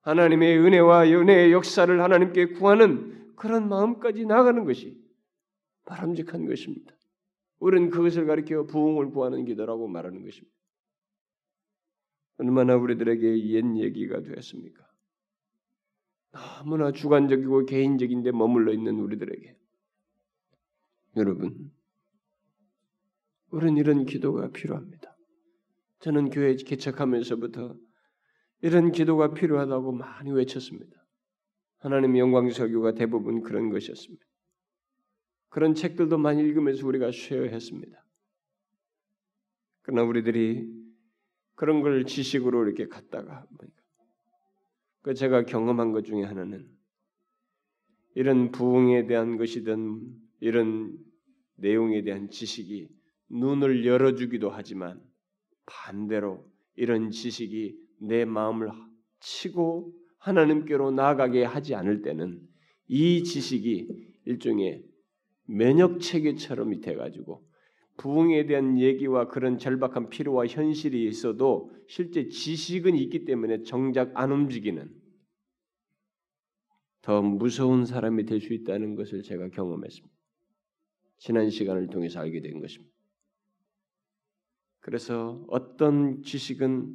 하나님의 0.07 0.57
은혜와 0.59 1.03
은혜의 1.03 1.51
역사를 1.51 2.01
하나님께 2.01 2.53
구하는 2.53 3.35
그런 3.35 3.67
마음까지 3.67 4.25
나가는 4.25 4.63
것이 4.63 4.97
바람직한 5.83 6.45
것입니다. 6.45 6.95
우리는 7.59 7.89
그것을 7.89 8.25
가리켜 8.25 8.63
부흥을 8.67 9.09
구하는 9.11 9.43
기도라고 9.43 9.89
말하는 9.89 10.23
것입니다. 10.23 10.55
얼마나 12.37 12.77
우리들에게 12.77 13.49
옛 13.49 13.65
얘기가 13.77 14.21
되었습니까? 14.21 14.87
너무나 16.31 16.93
주관적이고 16.93 17.65
개인적인데 17.65 18.31
머물러 18.31 18.71
있는 18.71 18.99
우리들에게 18.99 19.57
여러분 21.17 21.69
우리는 23.49 23.75
이런 23.75 24.05
기도가 24.05 24.51
필요합니다. 24.51 25.17
저는 25.99 26.29
교회 26.29 26.55
개척하면서부터 26.55 27.86
이런 28.61 28.91
기도가 28.91 29.33
필요하다고 29.33 29.91
많이 29.91 30.31
외쳤습니다. 30.31 31.05
하나님 31.77 32.17
영광 32.17 32.49
설교가 32.49 32.93
대부분 32.93 33.41
그런 33.41 33.69
것이었습니다. 33.69 34.25
그런 35.49 35.75
책들도 35.75 36.17
많이 36.17 36.41
읽으면서 36.41 36.85
우리가 36.87 37.11
쉐어했습니다. 37.11 38.03
그러나 39.83 40.03
우리들이 40.03 40.69
그런 41.55 41.81
걸 41.81 42.05
지식으로 42.05 42.65
이렇게 42.65 42.87
갖다가 42.87 43.47
그 45.01 45.13
제가 45.13 45.45
경험한 45.45 45.91
것 45.91 46.03
중에 46.03 46.23
하나는 46.23 46.69
이런 48.15 48.51
부흥에 48.51 49.07
대한 49.07 49.37
것이든 49.37 50.01
이런 50.39 50.97
내용에 51.55 52.03
대한 52.03 52.29
지식이 52.29 52.89
눈을 53.29 53.85
열어주기도 53.85 54.49
하지만 54.49 55.01
반대로 55.65 56.45
이런 56.75 57.11
지식이 57.11 57.86
내 57.99 58.25
마음을 58.25 58.69
치고 59.19 59.93
하나님께로 60.19 60.91
나아가게 60.91 61.43
하지 61.43 61.75
않을 61.75 62.01
때는 62.01 62.41
이 62.87 63.23
지식이 63.23 63.87
일종의 64.25 64.83
면역 65.45 65.99
체계처럼 65.99 66.81
돼가지고 66.81 67.45
부흥에 67.97 68.45
대한 68.45 68.77
얘기와 68.79 69.27
그런 69.27 69.57
절박한 69.57 70.09
필요와 70.09 70.47
현실이 70.47 71.07
있어도 71.07 71.71
실제 71.87 72.27
지식은 72.27 72.95
있기 72.95 73.25
때문에 73.25 73.63
정작 73.63 74.11
안 74.15 74.31
움직이는 74.31 74.93
더 77.01 77.21
무서운 77.21 77.85
사람이 77.85 78.25
될 78.25 78.41
수 78.41 78.53
있다는 78.53 78.95
것을 78.95 79.23
제가 79.23 79.49
경험했습니다. 79.49 80.15
지난 81.19 81.49
시간을 81.49 81.87
통해서 81.87 82.19
알게 82.19 82.41
된 82.41 82.59
것입니다. 82.59 82.93
그래서 84.79 85.43
어떤 85.47 86.21
지식은 86.21 86.93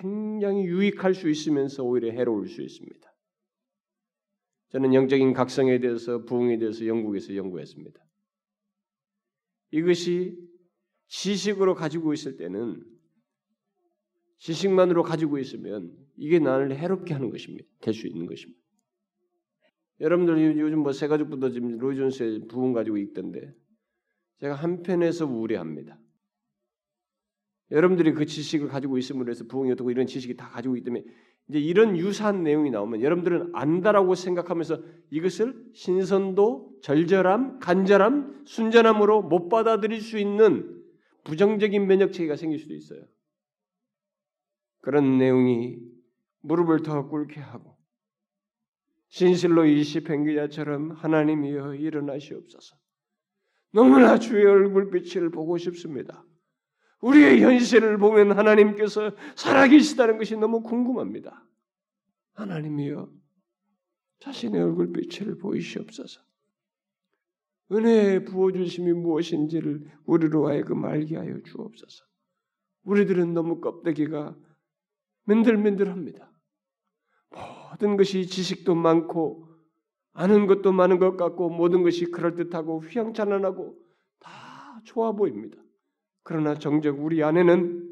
굉장히 0.00 0.64
유익할 0.64 1.14
수 1.14 1.28
있으면서 1.28 1.82
오히려 1.82 2.10
해로울 2.12 2.48
수 2.48 2.62
있습니다. 2.62 3.08
저는 4.70 4.94
영적인 4.94 5.32
각성에 5.32 5.78
대해서 5.80 6.24
부흥에 6.24 6.58
대해서 6.58 6.86
영국에서 6.86 7.34
연구했습니다. 7.34 8.00
이것이 9.70 10.38
지식으로 11.08 11.74
가지고 11.74 12.12
있을 12.12 12.36
때는 12.36 12.84
지식만으로 14.38 15.02
가지고 15.02 15.38
있으면 15.38 15.96
이게 16.16 16.38
나를 16.38 16.76
해롭게 16.76 17.14
하는 17.14 17.30
것입니다. 17.30 17.68
될 17.80 17.92
수 17.94 18.06
있는 18.06 18.26
것입니다. 18.26 18.60
여러분들 20.00 20.58
요즘 20.58 20.80
뭐 20.80 20.92
세 20.92 21.08
가족부터 21.08 21.50
지금 21.50 21.76
로이존스의 21.78 22.46
부흥 22.46 22.72
가지고 22.72 22.98
있던데 22.98 23.52
제가 24.40 24.54
한편에서 24.54 25.26
우려합니다. 25.26 25.98
여러분들이 27.70 28.12
그 28.14 28.24
지식을 28.24 28.68
가지고 28.68 28.98
있음으로 28.98 29.30
해서 29.30 29.44
부흥이 29.46 29.72
어떻고 29.72 29.90
이런 29.90 30.06
지식이 30.06 30.36
다 30.36 30.48
가지고 30.48 30.76
있기 30.76 30.84
때문에 30.84 31.04
이제 31.48 31.58
이런 31.58 31.96
유사한 31.96 32.42
내용이 32.42 32.70
나오면 32.70 33.02
여러분들은 33.02 33.50
안다라고 33.54 34.14
생각하면서 34.14 34.82
이것을 35.10 35.70
신선도, 35.74 36.78
절절함, 36.82 37.58
간절함, 37.58 38.44
순전함으로 38.46 39.22
못 39.22 39.48
받아들일 39.48 40.00
수 40.00 40.18
있는 40.18 40.82
부정적인 41.24 41.86
면역 41.86 42.12
체계가 42.12 42.36
생길 42.36 42.58
수도 42.58 42.74
있어요. 42.74 43.02
그런 44.80 45.18
내용이 45.18 45.78
무릎을 46.40 46.82
더 46.82 47.08
꿇게 47.08 47.40
하고 47.40 47.76
진실로 49.08 49.64
이 49.66 49.82
시편 49.82 50.24
기자처럼 50.24 50.92
하나님이여 50.92 51.74
일어나시옵소서. 51.74 52.76
너무나 53.72 54.18
주의 54.18 54.44
얼굴빛을 54.44 55.30
보고 55.30 55.58
싶습니다. 55.58 56.24
우리의 57.00 57.42
현실을 57.42 57.98
보면 57.98 58.32
하나님께서 58.32 59.12
살아계시다는 59.36 60.18
것이 60.18 60.36
너무 60.36 60.62
궁금합니다. 60.62 61.44
하나님이여 62.34 63.08
자신의 64.20 64.60
얼굴빛을 64.62 65.38
보이시옵소서. 65.38 66.20
은혜의 67.70 68.24
부어주심이 68.24 68.92
무엇인지를 68.92 69.84
우리로 70.06 70.48
하여금 70.48 70.84
알게 70.84 71.16
하여 71.16 71.40
주옵소서. 71.42 72.04
우리들은 72.84 73.34
너무 73.34 73.60
껍데기가 73.60 74.36
맨들맨들합니다. 75.24 76.32
모든 77.30 77.96
것이 77.96 78.26
지식도 78.26 78.74
많고 78.74 79.46
아는 80.14 80.46
것도 80.46 80.72
많은 80.72 80.98
것 80.98 81.16
같고 81.16 81.50
모든 81.50 81.82
것이 81.82 82.06
그럴듯하고 82.06 82.80
휘황찬란하고 82.80 83.78
다 84.18 84.80
좋아 84.84 85.12
보입니다. 85.12 85.58
그러나 86.28 86.54
정작 86.58 87.02
우리 87.02 87.24
안에는 87.24 87.88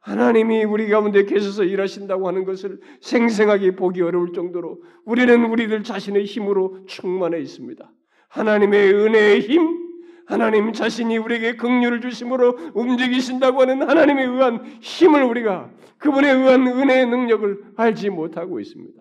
하나님이 0.00 0.64
우리 0.64 0.88
가운데 0.88 1.24
계셔서 1.24 1.62
일하신다고 1.62 2.26
하는 2.26 2.44
것을 2.44 2.80
생생하게 3.00 3.76
보기 3.76 4.02
어려울 4.02 4.32
정도로 4.32 4.82
우리는 5.04 5.44
우리들 5.44 5.84
자신의 5.84 6.24
힘으로 6.24 6.84
충만해 6.86 7.38
있습니다. 7.38 7.88
하나님의 8.30 8.92
은혜의 8.92 9.40
힘, 9.42 9.86
하나님 10.26 10.72
자신이 10.72 11.16
우리에게 11.16 11.54
긍휼을 11.54 12.00
주심으로 12.00 12.72
움직이신다고 12.74 13.60
하는 13.60 13.88
하나님에 13.88 14.24
의한 14.24 14.64
힘을 14.80 15.22
우리가 15.22 15.70
그분에 15.98 16.28
의한 16.28 16.66
은혜의 16.66 17.06
능력을 17.06 17.74
알지 17.76 18.10
못하고 18.10 18.58
있습니다. 18.58 19.00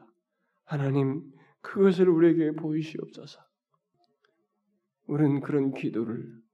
하나님 0.63 1.23
그것을 1.61 2.07
우리에게 2.07 2.51
보이시옵소서. 2.51 3.39
우리는 5.07 5.39
그런 5.41 5.73
기도를 5.73 6.44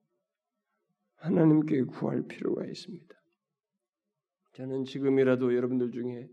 하나님께 1.21 1.84
구할 1.84 2.23
필요가 2.27 2.65
있습니다. 2.65 3.15
저는 4.53 4.86
지금이라도 4.86 5.55
여러분들 5.55 5.91
중에 5.91 6.27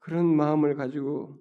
그런 0.00 0.26
마음을 0.26 0.74
가지고 0.74 1.38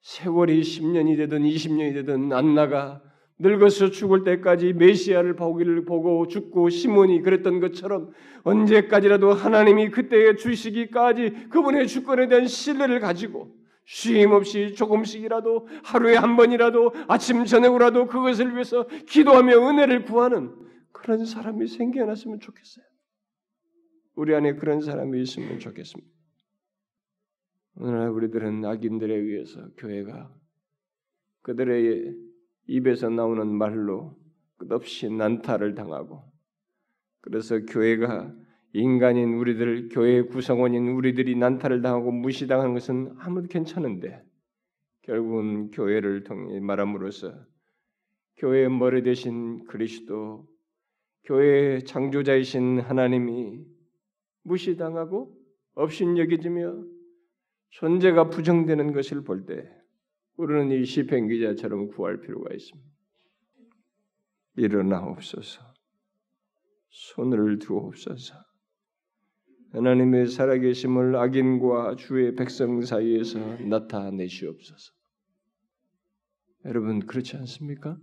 세월이 0.00 0.60
10년이 0.60 1.16
되든 1.16 1.42
20년이 1.42 1.94
되든 1.94 2.32
안 2.32 2.54
나가 2.54 3.02
늙어서 3.38 3.90
죽을 3.90 4.24
때까지 4.24 4.72
메시아를 4.72 5.36
보기를 5.36 5.84
보고 5.84 6.26
죽고 6.26 6.70
시몬이 6.70 7.22
그랬던 7.22 7.60
것처럼 7.60 8.10
언제까지라도 8.42 9.32
하나님이 9.32 9.90
그때에 9.90 10.34
주시기까지 10.34 11.48
그분의 11.48 11.86
주권에 11.86 12.26
대한 12.26 12.48
신뢰를 12.48 12.98
가지고 12.98 13.54
쉼 13.84 14.26
없이 14.32 14.74
조금씩이라도 14.74 15.68
하루에 15.84 16.16
한 16.16 16.36
번이라도 16.36 16.92
아침 17.06 17.44
저녁으로라도 17.44 18.06
그것을 18.08 18.52
위해서 18.54 18.86
기도하며 19.06 19.68
은혜를 19.68 20.04
구하는 20.04 20.67
그런 20.98 21.24
사람이 21.24 21.66
생겨났으면 21.66 22.40
좋겠어요. 22.40 22.84
우리 24.14 24.34
안에 24.34 24.54
그런 24.54 24.80
사람이 24.80 25.20
있으면 25.22 25.58
좋겠습니다. 25.58 26.10
오늘날 27.76 28.10
우리들은 28.10 28.64
악인들에 28.64 29.14
의해서 29.14 29.68
교회가 29.76 30.34
그들의 31.42 32.14
입에서 32.66 33.08
나오는 33.08 33.46
말로 33.46 34.18
끝없이 34.56 35.08
난타를 35.08 35.74
당하고 35.74 36.24
그래서 37.20 37.60
교회가 37.60 38.34
인간인 38.72 39.34
우리들, 39.34 39.88
교회 39.90 40.22
구성원인 40.22 40.88
우리들이 40.88 41.36
난타를 41.36 41.80
당하고 41.80 42.10
무시당하는 42.10 42.74
것은 42.74 43.14
아무도 43.18 43.48
괜찮은데 43.48 44.22
결국은 45.02 45.70
교회를 45.70 46.24
통해 46.24 46.60
말함으로써 46.60 47.34
교회의 48.36 48.68
머리 48.68 49.02
대신 49.02 49.64
그리스도 49.64 50.46
교회의 51.28 51.84
창조자이신 51.84 52.80
하나님이 52.80 53.62
무시당하고 54.44 55.36
업신여겨지며 55.74 56.84
존재가 57.68 58.30
부정되는 58.30 58.92
것을 58.94 59.22
볼 59.24 59.44
때 59.44 59.70
우리는 60.36 60.70
이 60.70 60.84
시편 60.86 61.28
기자처럼 61.28 61.88
구할 61.88 62.20
필요가 62.20 62.54
있습니다. 62.54 62.88
일어나옵소서. 64.56 65.60
손을 66.88 67.58
두옵소서. 67.58 68.34
하나님의 69.72 70.28
살아계심을 70.28 71.14
악인과 71.14 71.96
주의 71.96 72.34
백성 72.34 72.80
사이에서 72.80 73.38
나타내시옵소서. 73.38 74.92
여러분 76.64 77.00
그렇지 77.00 77.36
않습니까? 77.36 77.98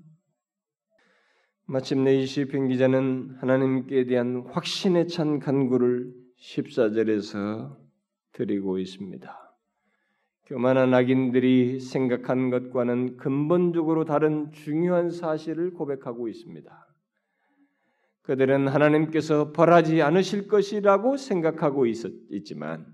마침내 1.68 2.14
이 2.14 2.28
시편 2.28 2.68
기자는 2.68 3.38
하나님께 3.40 4.06
대한 4.06 4.44
확신에 4.52 5.08
찬 5.08 5.40
간구를 5.40 6.14
14절에서 6.40 7.76
드리고 8.34 8.78
있습니다. 8.78 9.56
교만한 10.46 10.94
악인들이 10.94 11.80
생각한 11.80 12.52
것과는 12.52 13.18
근본적으로 13.18 14.06
다른 14.06 14.52
중요한 14.52 15.10
사실을 15.10 15.74
고백하고 15.74 16.28
있습니다. 16.28 16.88
그들은 18.22 18.68
하나님께서 18.68 19.52
벌하지 19.52 20.04
않으실 20.04 20.48
것이라고 20.48 21.18
생각하고 21.18 21.88
있었, 21.88 22.12
있지만 22.30 22.86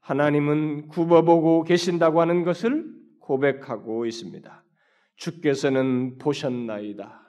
하나님은 0.00 0.88
굽어보고 0.88 1.62
계신다고 1.62 2.20
하는 2.20 2.42
것을 2.42 2.84
고백하고 3.20 4.06
있습니다. 4.06 4.64
주께서는 5.14 6.18
보셨나이다. 6.18 7.22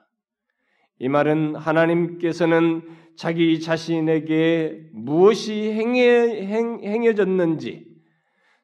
이 0.99 1.09
말은 1.09 1.55
하나님께서는 1.55 2.81
자기 3.15 3.59
자신에게 3.59 4.89
무엇이 4.93 5.71
행해, 5.71 6.45
행, 6.45 6.79
행해졌는지 6.83 7.85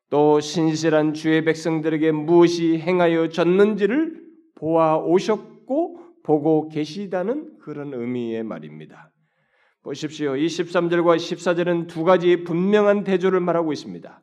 또 0.10 0.39
신실한 0.39 1.13
주의 1.13 1.44
백성들에게 1.46 2.12
무엇이 2.12 2.80
행하여졌는지를 2.80 4.20
보아 4.56 4.98
오셨고 4.98 6.00
보고 6.24 6.70
계시다는 6.70 7.58
그런 7.60 7.94
의미의 7.94 8.44
말입니다. 8.44 9.12
보십시오. 9.84 10.36
이 10.36 10.48
13절과 10.48 11.15
14절은 11.15 11.88
두 11.88 12.04
가지 12.04 12.44
분명한 12.44 13.04
대조를 13.04 13.39
말하고 13.39 13.72
있습니다. 13.72 14.22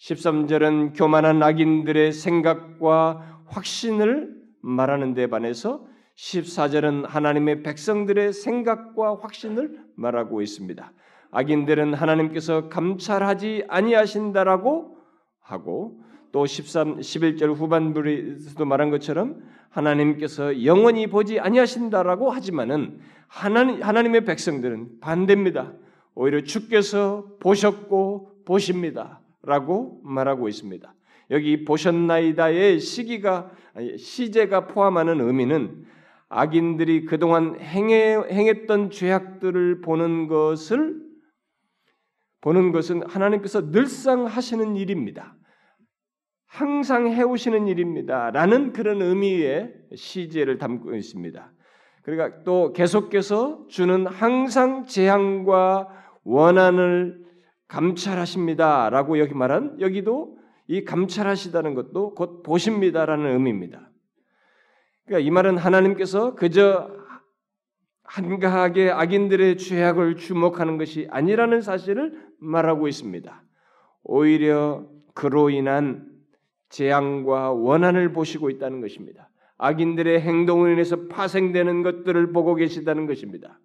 13절은 0.00 0.96
교만한 0.96 1.42
악인들의 1.42 2.12
생각과 2.12 3.42
확신을 3.46 4.34
말하는 4.62 5.14
데 5.14 5.28
반해서 5.28 5.86
14절은 6.16 7.06
하나님의 7.06 7.62
백성들의 7.62 8.32
생각과 8.32 9.18
확신을 9.20 9.80
말하고 9.94 10.40
있습니다. 10.42 10.92
악인들은 11.30 11.94
하나님께서 11.94 12.68
감찰하지 12.68 13.64
아니하신다라고 13.68 14.96
하고 15.40 16.00
또 16.32 16.46
13, 16.46 16.98
11절 16.98 17.54
후반부에서도 17.54 18.64
말한 18.64 18.90
것처럼 18.90 19.42
하나님께서 19.68 20.64
영원히 20.64 21.06
보지 21.06 21.38
아니하신다라고 21.38 22.30
하지만은 22.30 23.00
하나님, 23.28 23.82
하나님의 23.82 24.24
백성들은 24.24 25.00
반대입니다. 25.00 25.72
오히려 26.14 26.42
주께서 26.42 27.26
보셨고 27.40 28.44
보십니다. 28.46 29.20
라고 29.42 30.00
말하고 30.02 30.48
있습니다. 30.48 30.94
여기 31.30 31.64
보셨나이다의 31.64 32.80
시기가 32.80 33.50
시제가 33.98 34.68
포함하는 34.68 35.20
의미는 35.20 35.84
악인들이 36.28 37.04
그동안 37.04 37.58
행해, 37.60 38.16
행했던 38.30 38.90
죄악들을 38.90 39.80
보는 39.80 40.28
것을 40.28 41.06
보는 42.40 42.72
것은 42.72 43.02
하나님께서 43.08 43.70
늘상 43.70 44.26
하시는 44.26 44.76
일입니다. 44.76 45.36
항상 46.46 47.08
해오시는 47.08 47.66
일입니다. 47.66 48.30
라는 48.30 48.72
그런 48.72 49.02
의미의 49.02 49.74
시제를 49.94 50.58
담고 50.58 50.94
있습니다. 50.94 51.52
그러니까 52.02 52.42
또 52.44 52.72
계속해서 52.72 53.66
주는 53.68 54.06
항상 54.06 54.86
재앙과 54.86 55.88
원한을 56.22 57.24
감찰하십니다. 57.66 58.90
라고 58.90 59.18
여기 59.18 59.34
말한 59.34 59.80
여기도 59.80 60.38
이 60.68 60.84
감찰하시다는 60.84 61.74
것도 61.74 62.14
곧 62.14 62.42
보십니다라는 62.42 63.32
의미입니다. 63.32 63.85
그러니까 65.06 65.26
이 65.26 65.30
말은 65.30 65.56
하나님께서 65.56 66.34
그저 66.34 66.90
한가하게 68.02 68.90
악인들의 68.90 69.58
죄악을 69.58 70.16
주목하는 70.16 70.78
것이 70.78 71.08
아니라는 71.10 71.60
사실을 71.60 72.26
말하고 72.38 72.88
있습니다. 72.88 73.42
오히려 74.04 74.86
그로 75.14 75.50
인한 75.50 76.06
재앙과 76.68 77.52
원한을 77.52 78.12
보시고 78.12 78.50
있다는 78.50 78.80
것입니다. 78.80 79.30
악인들의 79.58 80.20
행동을 80.20 80.72
인해서 80.72 81.06
파생되는 81.08 81.82
것들을 81.82 82.32
보고 82.32 82.54
계시다는 82.54 83.06
것입니다. 83.06 83.58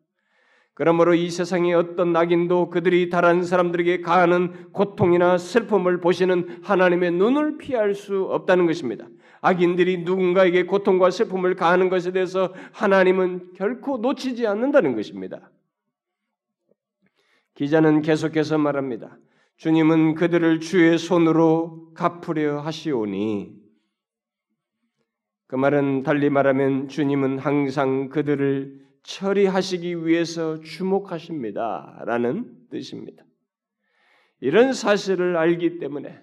그러므로 0.82 1.14
이 1.14 1.30
세상의 1.30 1.76
어떤 1.76 2.16
악인도 2.16 2.72
그들이 2.72 3.12
다른 3.12 3.44
사람들에게 3.44 4.02
가하는 4.02 4.72
고통이나 4.72 5.38
슬픔을 5.38 6.02
보시는 6.02 6.64
하나님의 6.64 7.12
눈을 7.12 7.60
피할 7.60 7.94
수 7.94 8.24
없다는 8.24 8.66
것입니다. 8.66 9.06
악인들이 9.42 10.00
누군가에게 10.00 10.66
고통과 10.66 11.12
슬픔을 11.12 11.54
가하는 11.54 11.90
것에 11.90 12.12
대해서 12.12 12.56
하나님은 12.72 13.54
결코 13.54 14.00
놓치지 14.00 14.48
않는다는 14.48 14.96
것입니다. 14.96 15.52
기자는 17.54 18.02
계속해서 18.02 18.58
말합니다. 18.58 19.20
주님은 19.58 20.16
그들을 20.16 20.62
주의 20.62 20.98
손으로 20.98 21.92
갚으려 21.94 22.60
하시오니 22.60 23.54
그 25.46 25.56
말은 25.56 26.02
달리 26.02 26.32
말하면 26.32 26.88
주님은 26.88 27.38
항상 27.38 28.10
그들을 28.10 28.82
처리하시기 29.04 30.06
위해서 30.06 30.60
주목하십니다. 30.62 32.04
라는 32.06 32.56
뜻입니다. 32.70 33.24
이런 34.40 34.74
사실을 34.74 35.38
알기 35.38 35.80
때문에 35.80 36.20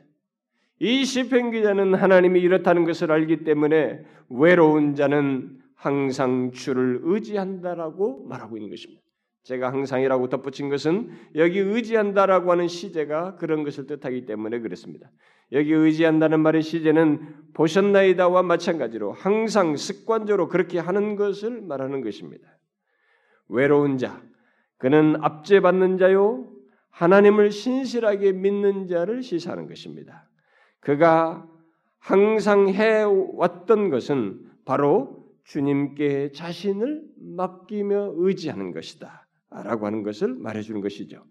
이 0.80 1.04
시편 1.04 1.50
기자는 1.50 1.94
하나님이 1.94 2.40
이렇다는 2.40 2.84
것을 2.84 3.10
알기 3.10 3.44
때문에 3.44 4.04
외로운 4.28 4.94
자는 4.94 5.58
항상 5.74 6.50
주를 6.52 7.00
의지한다라고 7.02 8.26
말하고 8.26 8.56
있는 8.56 8.70
것입니다. 8.70 9.02
제가 9.44 9.72
항상이라고 9.72 10.28
덧붙인 10.28 10.68
것은 10.68 11.10
여기 11.36 11.58
의지한다라고 11.58 12.52
하는 12.52 12.68
시제가 12.68 13.36
그런 13.36 13.64
것을 13.64 13.86
뜻하기 13.86 14.26
때문에 14.26 14.60
그렇습니다. 14.60 15.10
여기 15.52 15.72
의지한다는 15.72 16.40
말의 16.40 16.62
시제는 16.62 17.54
보셨나이다와 17.54 18.42
마찬가지로 18.42 19.12
항상 19.12 19.76
습관적으로 19.76 20.48
그렇게 20.48 20.78
하는 20.78 21.16
것을 21.16 21.62
말하는 21.62 22.02
것입니다. 22.02 22.57
외로운 23.48 23.98
자, 23.98 24.22
그는 24.78 25.16
압제받는 25.20 25.98
자요, 25.98 26.48
하나님을 26.90 27.50
신실하게 27.50 28.32
믿는 28.32 28.86
자를 28.86 29.22
시사하는 29.22 29.68
것입니다. 29.68 30.28
그가 30.80 31.46
항상 31.98 32.68
해왔던 32.68 33.90
것은 33.90 34.40
바로 34.64 35.24
주님께 35.44 36.32
자신을 36.32 37.02
맡기며 37.16 38.14
의지하는 38.16 38.72
것이다. 38.72 39.26
라고 39.50 39.86
하는 39.86 40.02
것을 40.02 40.34
말해주는 40.34 40.80
것이죠. 40.80 41.24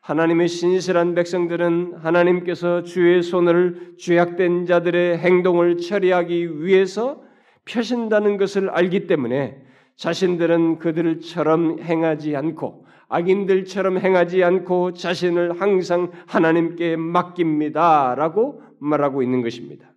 하나님의 0.00 0.48
신실한 0.48 1.14
백성들은 1.14 1.94
하나님께서 1.94 2.82
주의 2.82 3.22
손을 3.22 3.94
죄악된 3.98 4.66
자들의 4.66 5.16
행동을 5.18 5.78
처리하기 5.78 6.60
위해서 6.62 7.22
펴신다는 7.64 8.36
것을 8.36 8.68
알기 8.68 9.06
때문에 9.06 9.63
자신들은 9.96 10.78
그들처럼 10.78 11.80
행하지 11.80 12.36
않고 12.36 12.86
악인들처럼 13.08 13.98
행하지 13.98 14.42
않고 14.42 14.94
자신을 14.94 15.60
항상 15.60 16.10
하나님께 16.26 16.96
맡깁니다라고 16.96 18.62
말하고 18.78 19.22
있는 19.22 19.42
것입니다. 19.42 19.94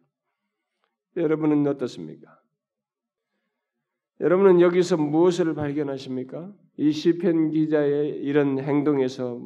여러분은 1.15 1.65
어떻습니까? 1.67 2.39
여러분은 4.19 4.61
여기서 4.61 4.97
무엇을 4.97 5.53
발견하십니까? 5.55 6.53
이 6.77 6.91
시편 6.91 7.51
기자의 7.51 8.09
이런 8.09 8.59
행동에서 8.59 9.41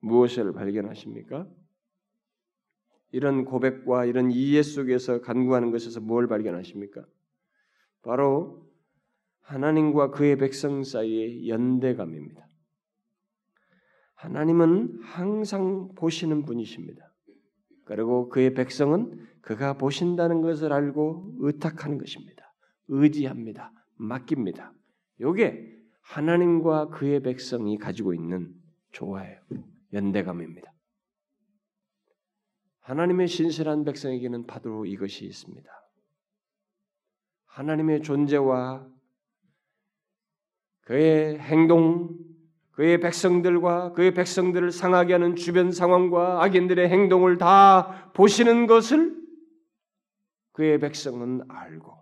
무엇을 0.00 0.52
발견하십니까? 0.52 1.46
이런 3.12 3.44
고백과 3.44 4.06
이런 4.06 4.30
이해 4.30 4.62
속에서 4.62 5.20
간구하는 5.20 5.70
것에서 5.70 6.00
뭘 6.00 6.26
발견하십니까? 6.26 7.04
바로 8.02 8.66
하나님과 9.44 10.10
그의 10.10 10.36
백성 10.36 10.82
사이의 10.82 11.48
연대감입니다. 11.48 12.46
하나님은 14.14 15.00
항상 15.02 15.94
보시는 15.94 16.44
분이십니다. 16.44 17.12
그리고 17.84 18.30
그의 18.30 18.54
백성은 18.54 19.26
그가 19.42 19.74
보신다는 19.74 20.40
것을 20.40 20.72
알고 20.72 21.34
의탁하는 21.40 21.98
것입니다. 21.98 22.54
의지합니다. 22.88 23.70
맡깁니다. 23.96 24.72
요게 25.20 25.74
하나님과 26.00 26.88
그의 26.88 27.20
백성이 27.20 27.76
가지고 27.76 28.14
있는 28.14 28.54
조화예요. 28.92 29.38
연대감입니다. 29.92 30.72
하나님의 32.80 33.28
신실한 33.28 33.84
백성에게는 33.84 34.46
바로 34.46 34.86
이것이 34.86 35.26
있습니다. 35.26 35.70
하나님의 37.46 38.02
존재와 38.02 38.93
그의 40.84 41.38
행동, 41.38 42.10
그의 42.72 43.00
백성들과 43.00 43.92
그의 43.92 44.14
백성들을 44.14 44.70
상하게 44.70 45.14
하는 45.14 45.36
주변 45.36 45.70
상황과 45.70 46.42
악인들의 46.42 46.88
행동을 46.88 47.38
다 47.38 48.10
보시는 48.14 48.66
것을 48.66 49.16
그의 50.52 50.78
백성은 50.78 51.42
알고 51.48 51.94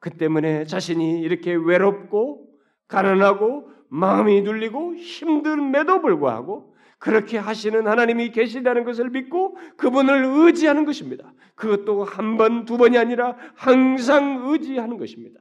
그 0.00 0.10
때문에 0.10 0.64
자신이 0.64 1.20
이렇게 1.20 1.54
외롭고 1.54 2.48
가난하고 2.88 3.68
마음이 3.88 4.42
눌리고 4.42 4.94
힘듦에도 4.94 6.02
불구하고 6.02 6.74
그렇게 6.98 7.38
하시는 7.38 7.86
하나님이 7.86 8.30
계시다는 8.30 8.84
것을 8.84 9.10
믿고 9.10 9.56
그분을 9.76 10.24
의지하는 10.24 10.84
것입니다. 10.84 11.32
그것도 11.54 12.04
한 12.04 12.36
번, 12.36 12.64
두 12.64 12.76
번이 12.76 12.98
아니라 12.98 13.36
항상 13.54 14.48
의지하는 14.48 14.98
것입니다. 14.98 15.40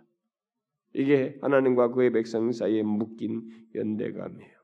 이게 0.94 1.38
하나님과 1.42 1.90
그의 1.90 2.12
백성 2.12 2.52
사이에 2.52 2.84
묶인 2.84 3.50
연대감이에요. 3.76 4.58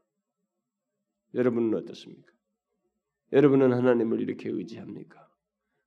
여러분은 1.36 1.76
어떻습니까? 1.76 2.32
여러분은 3.32 3.74
하나님을 3.74 4.22
이렇게 4.22 4.50
의지합니까? 4.50 5.28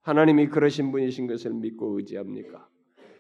하나님이 0.03 0.49
그러신 0.49 0.93
분이신 0.93 1.27
것을 1.27 1.53
믿고 1.55 1.99
의지합니까? 1.99 2.69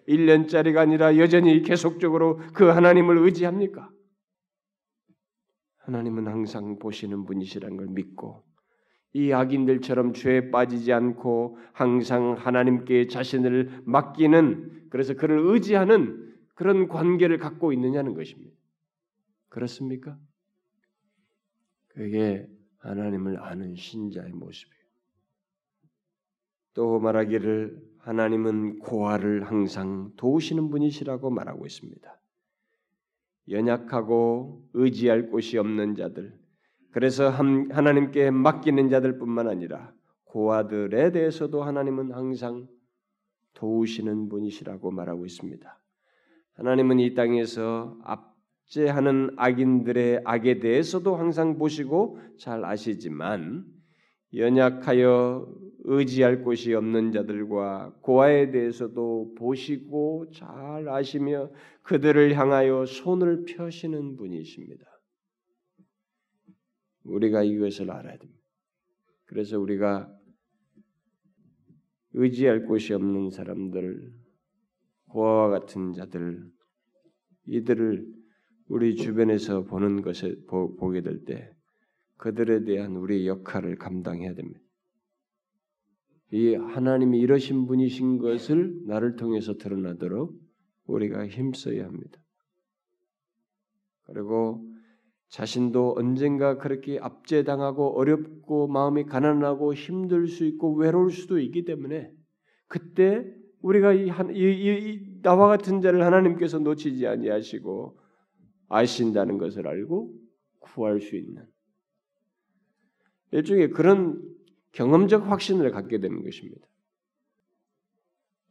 1년짜리가 0.08 0.78
아니라 0.78 1.16
여전히 1.18 1.62
계속적으로 1.62 2.38
그 2.54 2.64
하나님을 2.64 3.18
의지합니까? 3.18 3.90
하나님은 5.78 6.26
항상 6.26 6.78
보시는 6.78 7.24
분이시라는 7.24 7.76
걸 7.76 7.86
믿고 7.88 8.44
이 9.12 9.32
악인들처럼 9.32 10.12
죄에 10.12 10.50
빠지지 10.50 10.92
않고 10.92 11.58
항상 11.72 12.34
하나님께 12.34 13.06
자신을 13.06 13.82
맡기는 13.84 14.88
그래서 14.90 15.14
그를 15.14 15.38
의지하는 15.38 16.25
그런 16.56 16.88
관계를 16.88 17.38
갖고 17.38 17.72
있느냐는 17.72 18.14
것입니다. 18.14 18.56
그렇습니까? 19.50 20.18
그게 21.88 22.48
하나님을 22.78 23.38
아는 23.40 23.76
신자의 23.76 24.32
모습이에요. 24.32 24.76
또 26.72 26.98
말하기를 26.98 27.80
하나님은 27.98 28.78
고아를 28.78 29.44
항상 29.44 30.12
도우시는 30.16 30.70
분이시라고 30.70 31.30
말하고 31.30 31.66
있습니다. 31.66 32.20
연약하고 33.50 34.68
의지할 34.72 35.30
곳이 35.30 35.58
없는 35.58 35.94
자들, 35.94 36.38
그래서 36.90 37.28
하나님께 37.28 38.30
맡기는 38.30 38.88
자들뿐만 38.88 39.48
아니라 39.48 39.92
고아들에 40.24 41.12
대해서도 41.12 41.62
하나님은 41.62 42.12
항상 42.12 42.66
도우시는 43.52 44.30
분이시라고 44.30 44.90
말하고 44.90 45.26
있습니다. 45.26 45.85
하나님은 46.56 47.00
이 47.00 47.14
땅에서 47.14 47.98
압제하는 48.02 49.30
악인들의 49.36 50.22
악에 50.24 50.58
대해서도 50.58 51.16
항상 51.16 51.58
보시고 51.58 52.18
잘 52.38 52.64
아시지만 52.64 53.64
연약하여 54.34 55.46
의지할 55.84 56.42
곳이 56.42 56.74
없는 56.74 57.12
자들과 57.12 57.94
고아에 58.00 58.50
대해서도 58.50 59.34
보시고 59.36 60.30
잘 60.32 60.88
아시며 60.88 61.50
그들을 61.82 62.36
향하여 62.36 62.86
손을 62.86 63.44
펴시는 63.44 64.16
분이십니다. 64.16 64.84
우리가 67.04 67.44
이것을 67.44 67.90
알아야 67.90 68.16
됩니다. 68.18 68.42
그래서 69.26 69.60
우리가 69.60 70.12
의지할 72.14 72.64
곳이 72.64 72.94
없는 72.94 73.30
사람들, 73.30 74.12
고아와 75.16 75.48
같은 75.48 75.94
자들, 75.94 76.44
이들을 77.46 78.06
우리 78.68 78.96
주변에서 78.96 79.64
보는 79.64 80.02
것을 80.02 80.44
보, 80.46 80.76
보게 80.76 81.00
될 81.00 81.24
때 81.24 81.50
그들에 82.18 82.64
대한 82.64 82.96
우리 82.96 83.26
역할을 83.26 83.76
감당해야 83.76 84.34
됩니다. 84.34 84.60
이 86.32 86.54
하나님이 86.54 87.18
이러신 87.18 87.66
분이신 87.66 88.18
것을 88.18 88.82
나를 88.86 89.16
통해서 89.16 89.56
드러나도록 89.56 90.38
우리가 90.86 91.26
힘써야 91.28 91.86
합니다. 91.86 92.18
그리고 94.04 94.66
자신도 95.30 95.94
언젠가 95.96 96.58
그렇게 96.58 96.98
압제당하고 96.98 97.98
어렵고 97.98 98.68
마음이 98.68 99.04
가난하고 99.04 99.72
힘들 99.72 100.28
수 100.28 100.44
있고 100.44 100.74
외로울 100.74 101.10
수도 101.10 101.38
있기 101.38 101.64
때문에 101.64 102.10
그때 102.68 103.24
우리가 103.66 103.92
이, 103.94 104.08
이, 104.32 104.90
이, 104.92 105.22
나와 105.22 105.48
같은 105.48 105.80
자를 105.80 106.04
하나님께서 106.04 106.60
놓치지 106.60 107.04
아니하시고 107.08 107.98
아신다는 108.68 109.38
것을 109.38 109.66
알고 109.66 110.14
구할 110.60 111.00
수 111.00 111.16
있는 111.16 111.44
일종의 113.32 113.70
그런 113.70 114.22
경험적 114.70 115.28
확신을 115.28 115.72
갖게 115.72 115.98
되는 115.98 116.22
것입니다. 116.22 116.64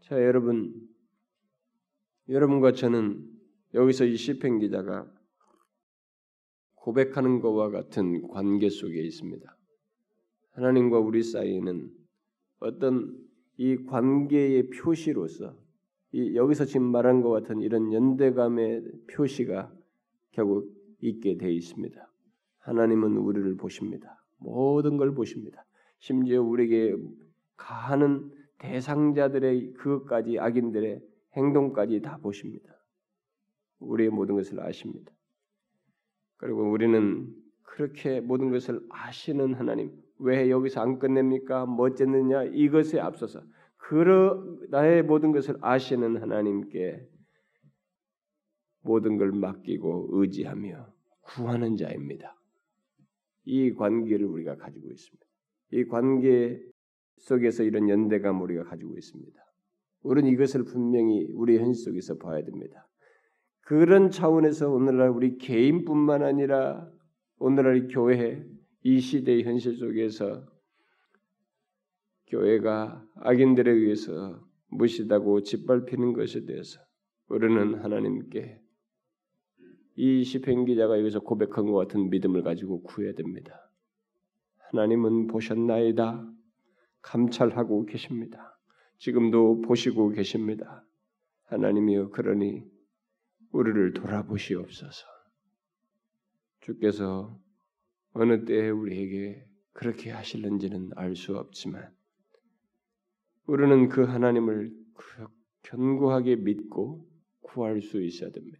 자, 0.02 0.22
여러분, 0.22 0.74
여러분과 2.28 2.74
저는 2.74 3.26
여기서 3.74 4.06
이 4.06 4.18
시편 4.18 4.60
기자가 4.60 5.10
고백하는 6.74 7.40
것과 7.40 7.70
같은 7.70 8.28
관계 8.28 8.70
속에 8.70 9.02
있습니다. 9.02 9.58
하나님과 10.52 11.00
우리 11.00 11.24
사이에는 11.24 11.90
어떤 12.60 13.25
이 13.58 13.78
관계의 13.86 14.70
표시로서 14.70 15.56
이 16.12 16.36
여기서 16.36 16.66
지금 16.66 16.92
말한 16.92 17.22
것 17.22 17.30
같은 17.30 17.62
이런 17.62 17.92
연대감의 17.92 18.84
표시가 19.12 19.72
결국 20.32 20.74
있게 21.02 21.38
되어 21.38 21.50
있습니다. 21.50 22.12
하나님은 22.60 23.18
우리를 23.18 23.56
보십니다. 23.58 24.24
모든 24.38 24.98
걸 24.98 25.14
보십니다. 25.14 25.66
심지어 26.00 26.42
우리에게 26.42 26.96
가하는 27.56 28.32
대상자들의 28.58 29.74
그것까지 29.74 30.40
악인들의 30.40 31.02
행동까지 31.36 32.02
다 32.02 32.18
보십니다. 32.18 32.74
우리의 33.80 34.10
모든 34.10 34.36
것을 34.36 34.60
아십니다. 34.62 35.12
그리고 36.38 36.70
우리는 36.70 37.34
그렇게 37.62 38.22
모든 38.22 38.52
것을 38.52 38.82
아시는 38.90 39.54
하나님, 39.54 39.92
왜 40.20 40.50
여기서 40.50 40.82
안 40.82 41.00
끝냅니까? 41.00 41.66
뭐 41.66 41.88
어쨌느냐? 41.88 42.44
이것에 42.44 43.00
앞서서 43.00 43.42
그러 43.78 44.44
나의 44.70 45.04
모든 45.04 45.32
것을 45.32 45.56
아시는 45.62 46.22
하나님께 46.22 47.08
모든 48.82 49.18
걸 49.18 49.32
맡기고 49.32 50.10
의지하며 50.12 50.94
구하는 51.22 51.76
자입니다. 51.76 52.36
이 53.46 53.74
관계를 53.74 54.26
우리가 54.26 54.56
가지고 54.56 54.90
있습니다. 54.92 55.26
이 55.72 55.86
관계 55.86 56.60
속에서 57.18 57.64
이런 57.64 57.90
연대감 57.90 58.42
우리가 58.42 58.64
가지고 58.64 58.96
있습니다. 58.98 59.40
우리는 60.04 60.30
이것을 60.32 60.64
분명히 60.66 61.28
우리 61.34 61.58
현실 61.58 61.84
속에서 61.84 62.18
봐야 62.18 62.44
됩니다. 62.44 62.88
그런 63.62 64.12
차원에서 64.12 64.70
오늘날 64.70 65.10
우리 65.10 65.38
개인뿐만 65.38 66.24
아니라 66.24 66.88
오늘날 67.40 67.88
교회 67.88 68.46
이 68.88 69.00
시대의 69.00 69.44
현실 69.44 69.78
속에서 69.78 70.46
교회가 72.28 73.04
악인들에 73.16 73.72
의해서 73.72 74.48
무시하고 74.68 75.42
짓밟히는 75.42 76.14
것에 76.14 76.46
대해서 76.46 76.80
우리는 77.28 77.84
하나님께 77.84 78.62
이 79.96 80.24
시편 80.24 80.66
기자가 80.66 81.00
여기서 81.00 81.22
고백한 81.22 81.66
것 81.66 81.74
같은 81.74 82.12
믿음을 82.12 82.44
가지고 82.44 82.84
구해야 82.84 83.14
됩니다. 83.14 83.72
하나님은 84.70 85.28
보셨나이다. 85.28 86.32
감찰하고 87.02 87.88
계십니다. 87.88 88.60
지금도 89.00 89.62
보시고 89.62 90.10
계십니다. 90.10 90.86
하나님이여 91.46 92.10
그러니 92.10 92.64
우리를 93.52 93.94
돌아보시옵소서. 93.94 95.08
주께서 96.60 97.44
어느 98.18 98.46
때에 98.46 98.70
우리에게 98.70 99.46
그렇게 99.74 100.10
하실는지는 100.10 100.92
알 100.96 101.16
수 101.16 101.38
없지만 101.38 101.94
우리는 103.46 103.90
그 103.90 104.04
하나님을 104.04 104.72
견고하게 105.64 106.38
믿고 106.38 107.06
구할 107.42 107.82
수 107.82 108.02
있어야 108.02 108.32
됩니다. 108.32 108.58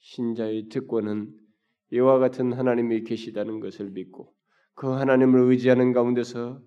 신자의 0.00 0.68
특권은 0.68 1.32
이와 1.92 2.18
같은 2.18 2.52
하나님이 2.52 3.04
계시다는 3.04 3.60
것을 3.60 3.90
믿고 3.90 4.34
그 4.74 4.88
하나님을 4.88 5.40
의지하는 5.50 5.92
가운데서 5.92 6.60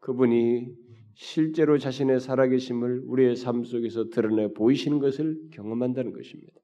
그분이 0.00 0.74
실제로 1.14 1.78
자신의 1.78 2.18
살아계심을 2.18 3.02
우리의 3.04 3.36
삶 3.36 3.62
속에서 3.62 4.10
드러내 4.10 4.52
보이시는 4.54 4.98
것을 4.98 5.38
경험한다는 5.52 6.12
것입니다. 6.12 6.58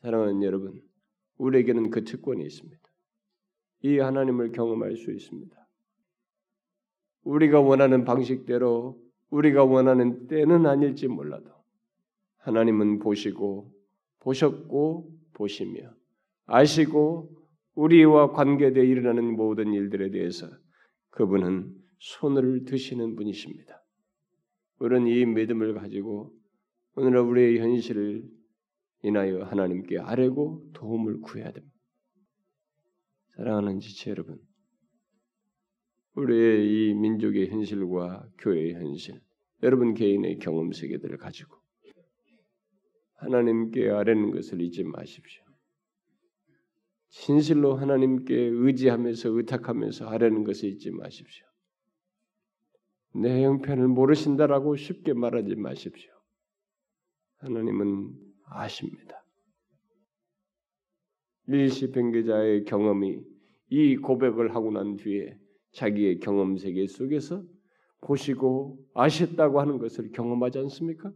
사랑하는 0.00 0.42
여러분, 0.42 0.80
우리에게는 1.36 1.90
그 1.90 2.04
특권이 2.04 2.42
있습니다. 2.44 2.91
이 3.82 3.98
하나님을 3.98 4.52
경험할 4.52 4.96
수 4.96 5.10
있습니다. 5.10 5.56
우리가 7.24 7.60
원하는 7.60 8.04
방식대로 8.04 9.00
우리가 9.30 9.64
원하는 9.64 10.26
때는 10.26 10.66
아닐지 10.66 11.08
몰라도 11.08 11.50
하나님은 12.38 12.98
보시고 12.98 13.72
보셨고 14.20 15.10
보시며 15.34 15.94
아시고 16.46 17.30
우리와 17.74 18.32
관계되어 18.32 18.82
일어나는 18.82 19.36
모든 19.36 19.72
일들에 19.72 20.10
대해서 20.10 20.46
그분은 21.10 21.74
손을 21.98 22.64
드시는 22.64 23.16
분이십니다. 23.16 23.82
우리는 24.80 25.06
이 25.06 25.24
믿음을 25.24 25.74
가지고 25.74 26.32
오늘 26.96 27.18
우리의 27.18 27.60
현실을 27.60 28.24
인하여 29.02 29.44
하나님께 29.44 29.98
아뢰고 29.98 30.72
도움을 30.74 31.20
구해야 31.20 31.50
됩니다. 31.52 31.71
사랑하는 33.36 33.80
지체 33.80 34.10
여러분, 34.10 34.38
우리의 36.14 36.90
이 36.90 36.94
민족의 36.94 37.48
현실과 37.48 38.28
교회의 38.38 38.74
현실, 38.74 39.20
여러분 39.62 39.94
개인의 39.94 40.38
경험 40.38 40.72
세계들을 40.72 41.16
가지고 41.18 41.56
하나님께 43.14 43.88
아뢰는 43.90 44.32
것을 44.32 44.60
잊지 44.60 44.84
마십시오. 44.84 45.44
진실로 47.08 47.76
하나님께 47.76 48.34
의지하면서 48.34 49.28
의탁하면서 49.30 50.08
하려는 50.08 50.44
것을 50.44 50.70
잊지 50.70 50.90
마십시오. 50.90 51.46
내 53.14 53.44
형편을 53.44 53.88
모르신다라고 53.88 54.76
쉽게 54.76 55.12
말하지 55.12 55.54
마십시오. 55.56 56.10
하나님은 57.36 58.12
아십니다. 58.46 59.21
일시편 61.48 62.12
기자의 62.12 62.64
경험이 62.64 63.20
이 63.68 63.96
고백을 63.96 64.54
하고 64.54 64.70
난 64.70 64.96
뒤에 64.96 65.36
자기의 65.72 66.20
경험 66.20 66.56
세계 66.56 66.86
속에서 66.86 67.42
보시고 68.02 68.78
아셨다고 68.94 69.60
하는 69.60 69.78
것을 69.78 70.10
경험하지 70.12 70.58
않습니까? 70.58 71.12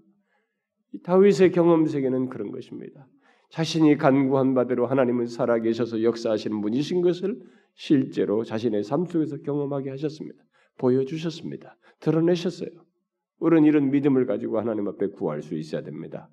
다윗의 1.02 1.52
경험 1.52 1.86
세계는 1.86 2.28
그런 2.28 2.50
것입니다. 2.50 3.06
자신이 3.50 3.96
간구한 3.96 4.54
바대로 4.54 4.86
하나님은 4.86 5.26
살아계셔서 5.26 6.02
역사하시는 6.02 6.60
분이신 6.60 7.02
것을 7.02 7.40
실제로 7.74 8.44
자신의 8.44 8.82
삶 8.84 9.04
속에서 9.04 9.36
경험하게 9.38 9.90
하셨습니다. 9.90 10.42
보여주셨습니다. 10.78 11.76
드러내셨어요. 12.00 12.70
우리는 13.38 13.64
이런 13.64 13.90
믿음을 13.90 14.26
가지고 14.26 14.58
하나님 14.58 14.88
앞에 14.88 15.08
구할 15.08 15.42
수 15.42 15.54
있어야 15.54 15.82
됩니다. 15.82 16.30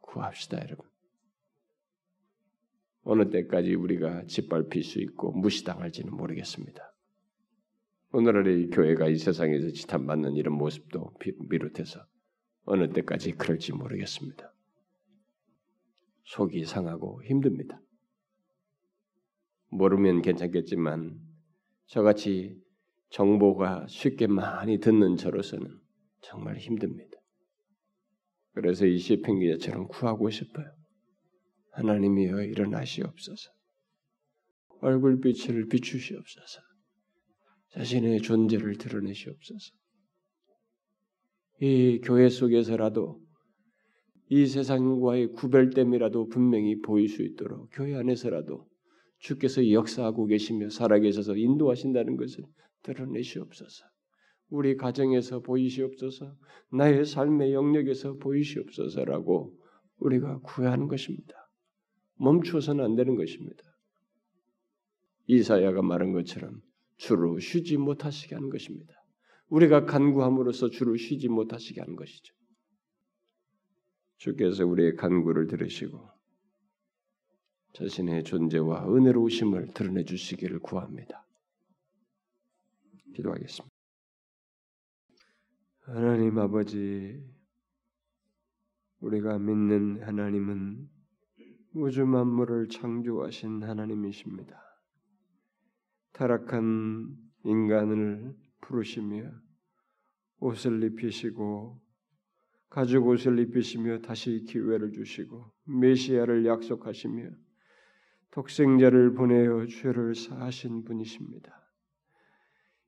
구합시다, 0.00 0.58
여러분. 0.58 0.91
어느 3.04 3.30
때까지 3.30 3.74
우리가 3.74 4.24
짓밟힐 4.26 4.84
수 4.84 5.00
있고 5.00 5.32
무시당할지는 5.32 6.14
모르겠습니다. 6.14 6.92
오늘날의 8.12 8.68
교회가 8.68 9.08
이 9.08 9.16
세상에서 9.16 9.70
지탄받는 9.70 10.34
이런 10.36 10.54
모습도 10.54 11.14
비롯해서 11.48 12.04
어느 12.64 12.92
때까지 12.92 13.32
그럴지 13.32 13.72
모르겠습니다. 13.72 14.52
속이 16.24 16.64
상하고 16.64 17.22
힘듭니다. 17.24 17.80
모르면 19.70 20.22
괜찮겠지만 20.22 21.18
저같이 21.86 22.60
정보가 23.10 23.86
쉽게 23.88 24.26
많이 24.26 24.78
듣는 24.78 25.16
저로서는 25.16 25.80
정말 26.20 26.56
힘듭니다. 26.56 27.18
그래서 28.54 28.86
이 28.86 28.98
시편 28.98 29.40
기자처럼 29.40 29.88
구하고 29.88 30.30
싶어요. 30.30 30.81
하나님이여 31.72 32.42
일어나시옵소서. 32.42 33.50
얼굴빛을 34.80 35.68
비추시옵소서. 35.68 36.60
자신의 37.70 38.20
존재를 38.22 38.76
드러내시옵소서. 38.76 39.72
이 41.60 42.00
교회 42.02 42.28
속에서라도 42.28 43.20
이 44.28 44.46
세상과의 44.46 45.32
구별됨이라도 45.32 46.28
분명히 46.28 46.80
보일 46.80 47.08
수 47.08 47.22
있도록 47.22 47.68
교회 47.72 47.94
안에서라도 47.94 48.66
주께서 49.18 49.70
역사하고 49.70 50.26
계시며 50.26 50.70
살아계셔서 50.70 51.36
인도하신다는 51.36 52.16
것을 52.16 52.44
드러내시옵소서. 52.82 53.84
우리 54.48 54.76
가정에서 54.76 55.40
보이시옵소서. 55.40 56.34
나의 56.72 57.04
삶의 57.04 57.52
영역에서 57.52 58.14
보이시옵소서라고 58.14 59.56
우리가 59.98 60.40
구하는 60.40 60.88
것입니다. 60.88 61.41
멈추어서는 62.22 62.84
안 62.84 62.94
되는 62.94 63.16
것입니다. 63.16 63.62
이사야가 65.26 65.82
말한 65.82 66.12
것처럼 66.12 66.62
주로 66.96 67.38
쉬지 67.40 67.76
못하시게 67.76 68.34
하는 68.34 68.48
것입니다. 68.48 68.94
우리가 69.48 69.84
간구함으로써 69.86 70.70
주를 70.70 70.98
쉬지 70.98 71.28
못하시게 71.28 71.80
하는 71.80 71.96
것이죠. 71.96 72.34
주께서 74.18 74.64
우리의 74.64 74.94
간구를 74.94 75.48
들으시고 75.48 76.08
자신의 77.74 78.22
존재와 78.24 78.86
은혜로우심을 78.94 79.72
드러내 79.74 80.04
주시기를 80.04 80.60
구합니다. 80.60 81.26
기도하겠습니다. 83.14 83.74
하나님 85.80 86.38
아버지, 86.38 87.20
우리가 89.00 89.38
믿는 89.38 90.02
하나님은 90.02 90.88
우주 91.74 92.04
만물을 92.04 92.68
창조하신 92.68 93.62
하나님이십니다. 93.62 94.60
타락한 96.12 97.16
인간을 97.44 98.36
부르시며 98.60 99.32
옷을 100.38 100.84
입히시고 100.84 101.80
가죽 102.68 103.06
옷을 103.06 103.38
입히시며 103.38 104.00
다시 104.00 104.44
기회를 104.46 104.92
주시고 104.92 105.50
메시아를 105.64 106.44
약속하시며 106.44 107.30
독생자를 108.32 109.14
보내어 109.14 109.66
죄를 109.66 110.14
사하신 110.14 110.84
분이십니다. 110.84 111.58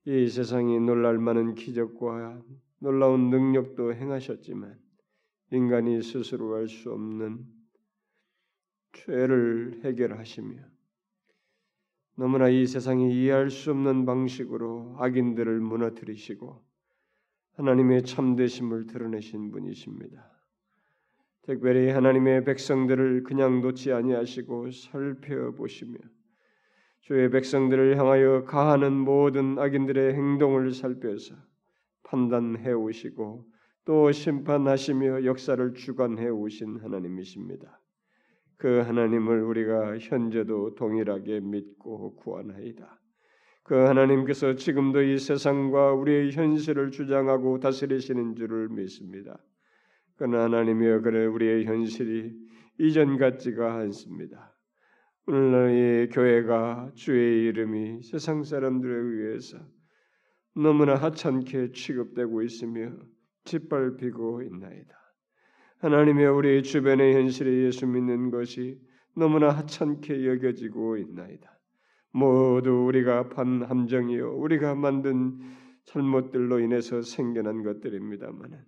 이 0.06 0.28
세상이 0.28 0.80
놀랄 0.80 1.18
만한 1.18 1.54
기적과 1.54 2.42
놀라운 2.80 3.30
능력도 3.30 3.94
행하셨지만 3.94 4.78
인간이 5.52 6.02
스스로 6.02 6.54
할 6.54 6.68
수 6.68 6.92
없는 6.92 7.63
죄를 8.94 9.80
해결하시며 9.84 10.56
너무나 12.16 12.48
이 12.48 12.66
세상이 12.66 13.12
이해할 13.12 13.50
수 13.50 13.72
없는 13.72 14.06
방식으로 14.06 14.96
악인들을 14.98 15.60
무너뜨리시고 15.60 16.64
하나님의 17.56 18.04
참되심을 18.04 18.86
드러내신 18.86 19.50
분이십니다. 19.50 20.30
특별히 21.42 21.90
하나님의 21.90 22.44
백성들을 22.44 23.24
그냥 23.24 23.60
놓지 23.60 23.92
아니하시고 23.92 24.70
살펴보시며 24.70 25.98
주의 27.00 27.30
백성들을 27.30 27.98
향하여 27.98 28.44
가하는 28.44 28.92
모든 28.94 29.58
악인들의 29.58 30.14
행동을 30.14 30.72
살펴서 30.72 31.34
판단해 32.04 32.72
오시고 32.72 33.46
또 33.84 34.10
심판하시며 34.10 35.24
역사를 35.24 35.74
주관해 35.74 36.28
오신 36.28 36.80
하나님이십니다. 36.80 37.83
그 38.56 38.78
하나님을 38.80 39.42
우리가 39.42 39.98
현재도 39.98 40.74
동일하게 40.74 41.40
믿고 41.40 42.16
구원하이다. 42.16 43.00
그 43.64 43.74
하나님께서 43.74 44.54
지금도 44.56 45.02
이 45.02 45.18
세상과 45.18 45.92
우리의 45.94 46.32
현실을 46.32 46.90
주장하고 46.90 47.60
다스리시는 47.60 48.36
줄을 48.36 48.68
믿습니다. 48.68 49.38
그러나 50.16 50.44
하나님이여 50.44 51.00
그래 51.00 51.26
우리의 51.26 51.64
현실이 51.64 52.32
이전 52.78 53.16
같지가 53.16 53.74
않습니다. 53.74 54.54
오늘날 55.26 55.70
이 55.70 56.08
교회가 56.10 56.92
주의 56.94 57.46
이름이 57.46 58.02
세상 58.02 58.42
사람들에 58.42 58.94
의해서 58.94 59.58
너무나 60.54 60.94
하찮게 60.96 61.72
취급되고 61.72 62.42
있으며 62.42 62.92
짓밟히고 63.44 64.42
있나이다. 64.42 65.03
하나님의 65.84 66.26
우리 66.28 66.62
주변의 66.62 67.14
현실에 67.14 67.66
예수 67.66 67.86
믿는 67.86 68.30
것이 68.30 68.80
너무나 69.14 69.50
하찮게 69.50 70.26
여겨지고 70.26 70.96
있나이다. 70.96 71.60
모두 72.10 72.86
우리가 72.86 73.28
판 73.28 73.62
함정이요 73.62 74.34
우리가 74.38 74.76
만든 74.76 75.38
잘못들로 75.84 76.60
인해서 76.60 77.02
생겨난 77.02 77.62
것들입니다만 77.62 78.64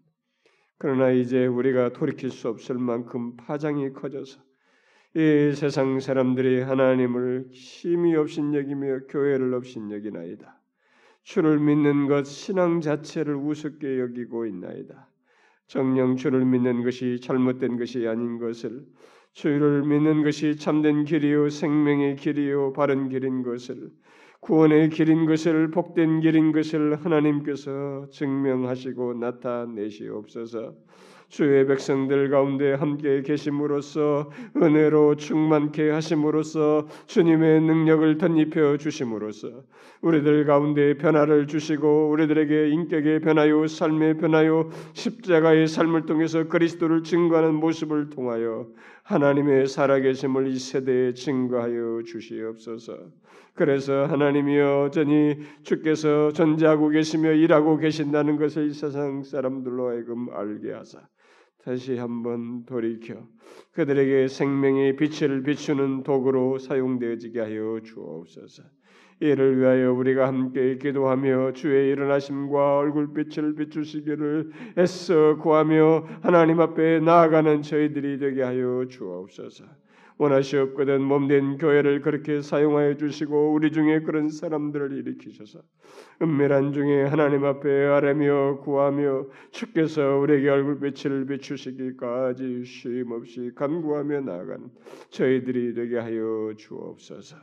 그러나 0.76 1.10
이제 1.10 1.46
우리가 1.46 1.94
돌이킬 1.94 2.28
수 2.28 2.50
없을 2.50 2.76
만큼 2.76 3.34
파장이 3.36 3.94
커져서 3.94 4.38
이 5.14 5.52
세상 5.54 5.98
사람들이 5.98 6.60
하나님을 6.60 7.46
힘이 7.50 8.14
없인 8.14 8.52
여기며 8.52 9.06
교회를 9.08 9.54
없인 9.54 9.90
여기나이다. 9.90 10.60
주를 11.22 11.60
믿는 11.60 12.08
것 12.08 12.26
신앙 12.26 12.82
자체를 12.82 13.36
우습게 13.36 14.00
여기고 14.00 14.44
있나이다. 14.44 15.15
정령 15.66 16.16
주를 16.16 16.44
믿는 16.44 16.82
것이 16.84 17.20
잘못된 17.20 17.76
것이 17.78 18.06
아닌 18.06 18.38
것을 18.38 18.84
주를 19.32 19.82
믿는 19.82 20.22
것이 20.22 20.56
참된 20.56 21.04
길이요 21.04 21.50
생명의 21.50 22.16
길이요 22.16 22.72
바른 22.72 23.08
길인 23.08 23.42
것을 23.42 23.90
구원의 24.40 24.90
길인 24.90 25.26
것을 25.26 25.70
복된 25.70 26.20
길인 26.20 26.52
것을 26.52 27.04
하나님께서 27.04 28.08
증명하시고 28.10 29.14
나타내시옵소서. 29.14 30.74
주의 31.28 31.66
백성들 31.66 32.30
가운데 32.30 32.74
함께 32.74 33.22
계심으로써 33.22 34.30
은혜로 34.56 35.16
충만케 35.16 35.90
하심으로써 35.90 36.86
주님의 37.06 37.62
능력을 37.62 38.18
덧입혀 38.18 38.76
주심으로써 38.76 39.64
우리들 40.02 40.44
가운데 40.44 40.96
변화를 40.96 41.46
주시고 41.46 42.10
우리들에게 42.10 42.68
인격의 42.70 43.20
변화요 43.20 43.66
삶의 43.66 44.18
변화요 44.18 44.70
십자가의 44.92 45.66
삶을 45.66 46.06
통해서 46.06 46.46
그리스도를 46.48 47.02
증거하는 47.02 47.54
모습을 47.54 48.10
통하여 48.10 48.68
하나님의 49.02 49.66
살아계심을 49.66 50.48
이 50.48 50.58
세대에 50.58 51.14
증거하여 51.14 52.02
주시옵소서. 52.04 52.98
그래서 53.54 54.04
하나님이 54.04 54.58
여전히 54.58 55.38
주께서 55.62 56.30
존재하고 56.32 56.90
계시며 56.90 57.32
일하고 57.32 57.78
계신다는 57.78 58.36
것을 58.36 58.68
이 58.68 58.72
세상 58.72 59.22
사람들로 59.22 59.88
하여금 59.88 60.28
알게 60.30 60.72
하사 60.72 61.00
다시 61.66 61.96
한번 61.96 62.64
돌이켜 62.64 63.16
그들에게 63.72 64.28
생명의 64.28 64.94
빛을 64.94 65.42
비추는 65.42 66.04
도구로 66.04 66.60
사용되어지게 66.60 67.40
하여 67.40 67.80
주옵소서. 67.82 68.62
이를 69.18 69.58
위하여 69.58 69.92
우리가 69.92 70.28
함께 70.28 70.78
기도하며 70.78 71.54
주의 71.54 71.90
일어나심과 71.90 72.78
얼굴빛을 72.78 73.56
비추시기를 73.56 74.52
애써 74.78 75.38
구하며 75.38 76.06
하나님 76.22 76.60
앞에 76.60 77.00
나아가는 77.00 77.62
저희들이 77.62 78.20
되게 78.20 78.42
하여 78.42 78.86
주옵소서. 78.88 79.64
원하시옵거든 80.18 81.02
몸된 81.02 81.58
교회를 81.58 82.00
그렇게 82.00 82.40
사용하여 82.40 82.96
주시고 82.96 83.52
우리 83.52 83.70
중에 83.70 84.00
그런 84.00 84.30
사람들을 84.30 84.92
일으키셔서 84.92 85.60
은밀한 86.22 86.72
중에 86.72 87.04
하나님 87.04 87.44
앞에 87.44 87.86
아뢰며 87.86 88.60
구하며 88.60 89.26
주께서 89.50 90.16
우리에게 90.16 90.48
얼굴빛을 90.48 91.26
비추시기까지 91.26 92.64
쉼 92.64 93.06
없이 93.12 93.50
간구하며 93.54 94.22
나아가는 94.22 94.70
저희들이 95.10 95.74
되게 95.74 95.98
하여 95.98 96.54
주옵소서. 96.56 97.36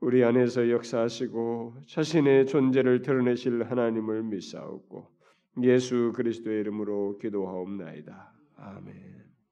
우리 0.00 0.24
안에서 0.24 0.70
역사하시고 0.70 1.74
자신의 1.86 2.46
존재를 2.46 3.02
드러내실 3.02 3.64
하나님을 3.64 4.22
믿사옵고 4.22 5.08
예수 5.64 6.12
그리스도의 6.14 6.60
이름으로 6.60 7.18
기도하옵나이다. 7.18 8.32
아멘. 8.56 9.17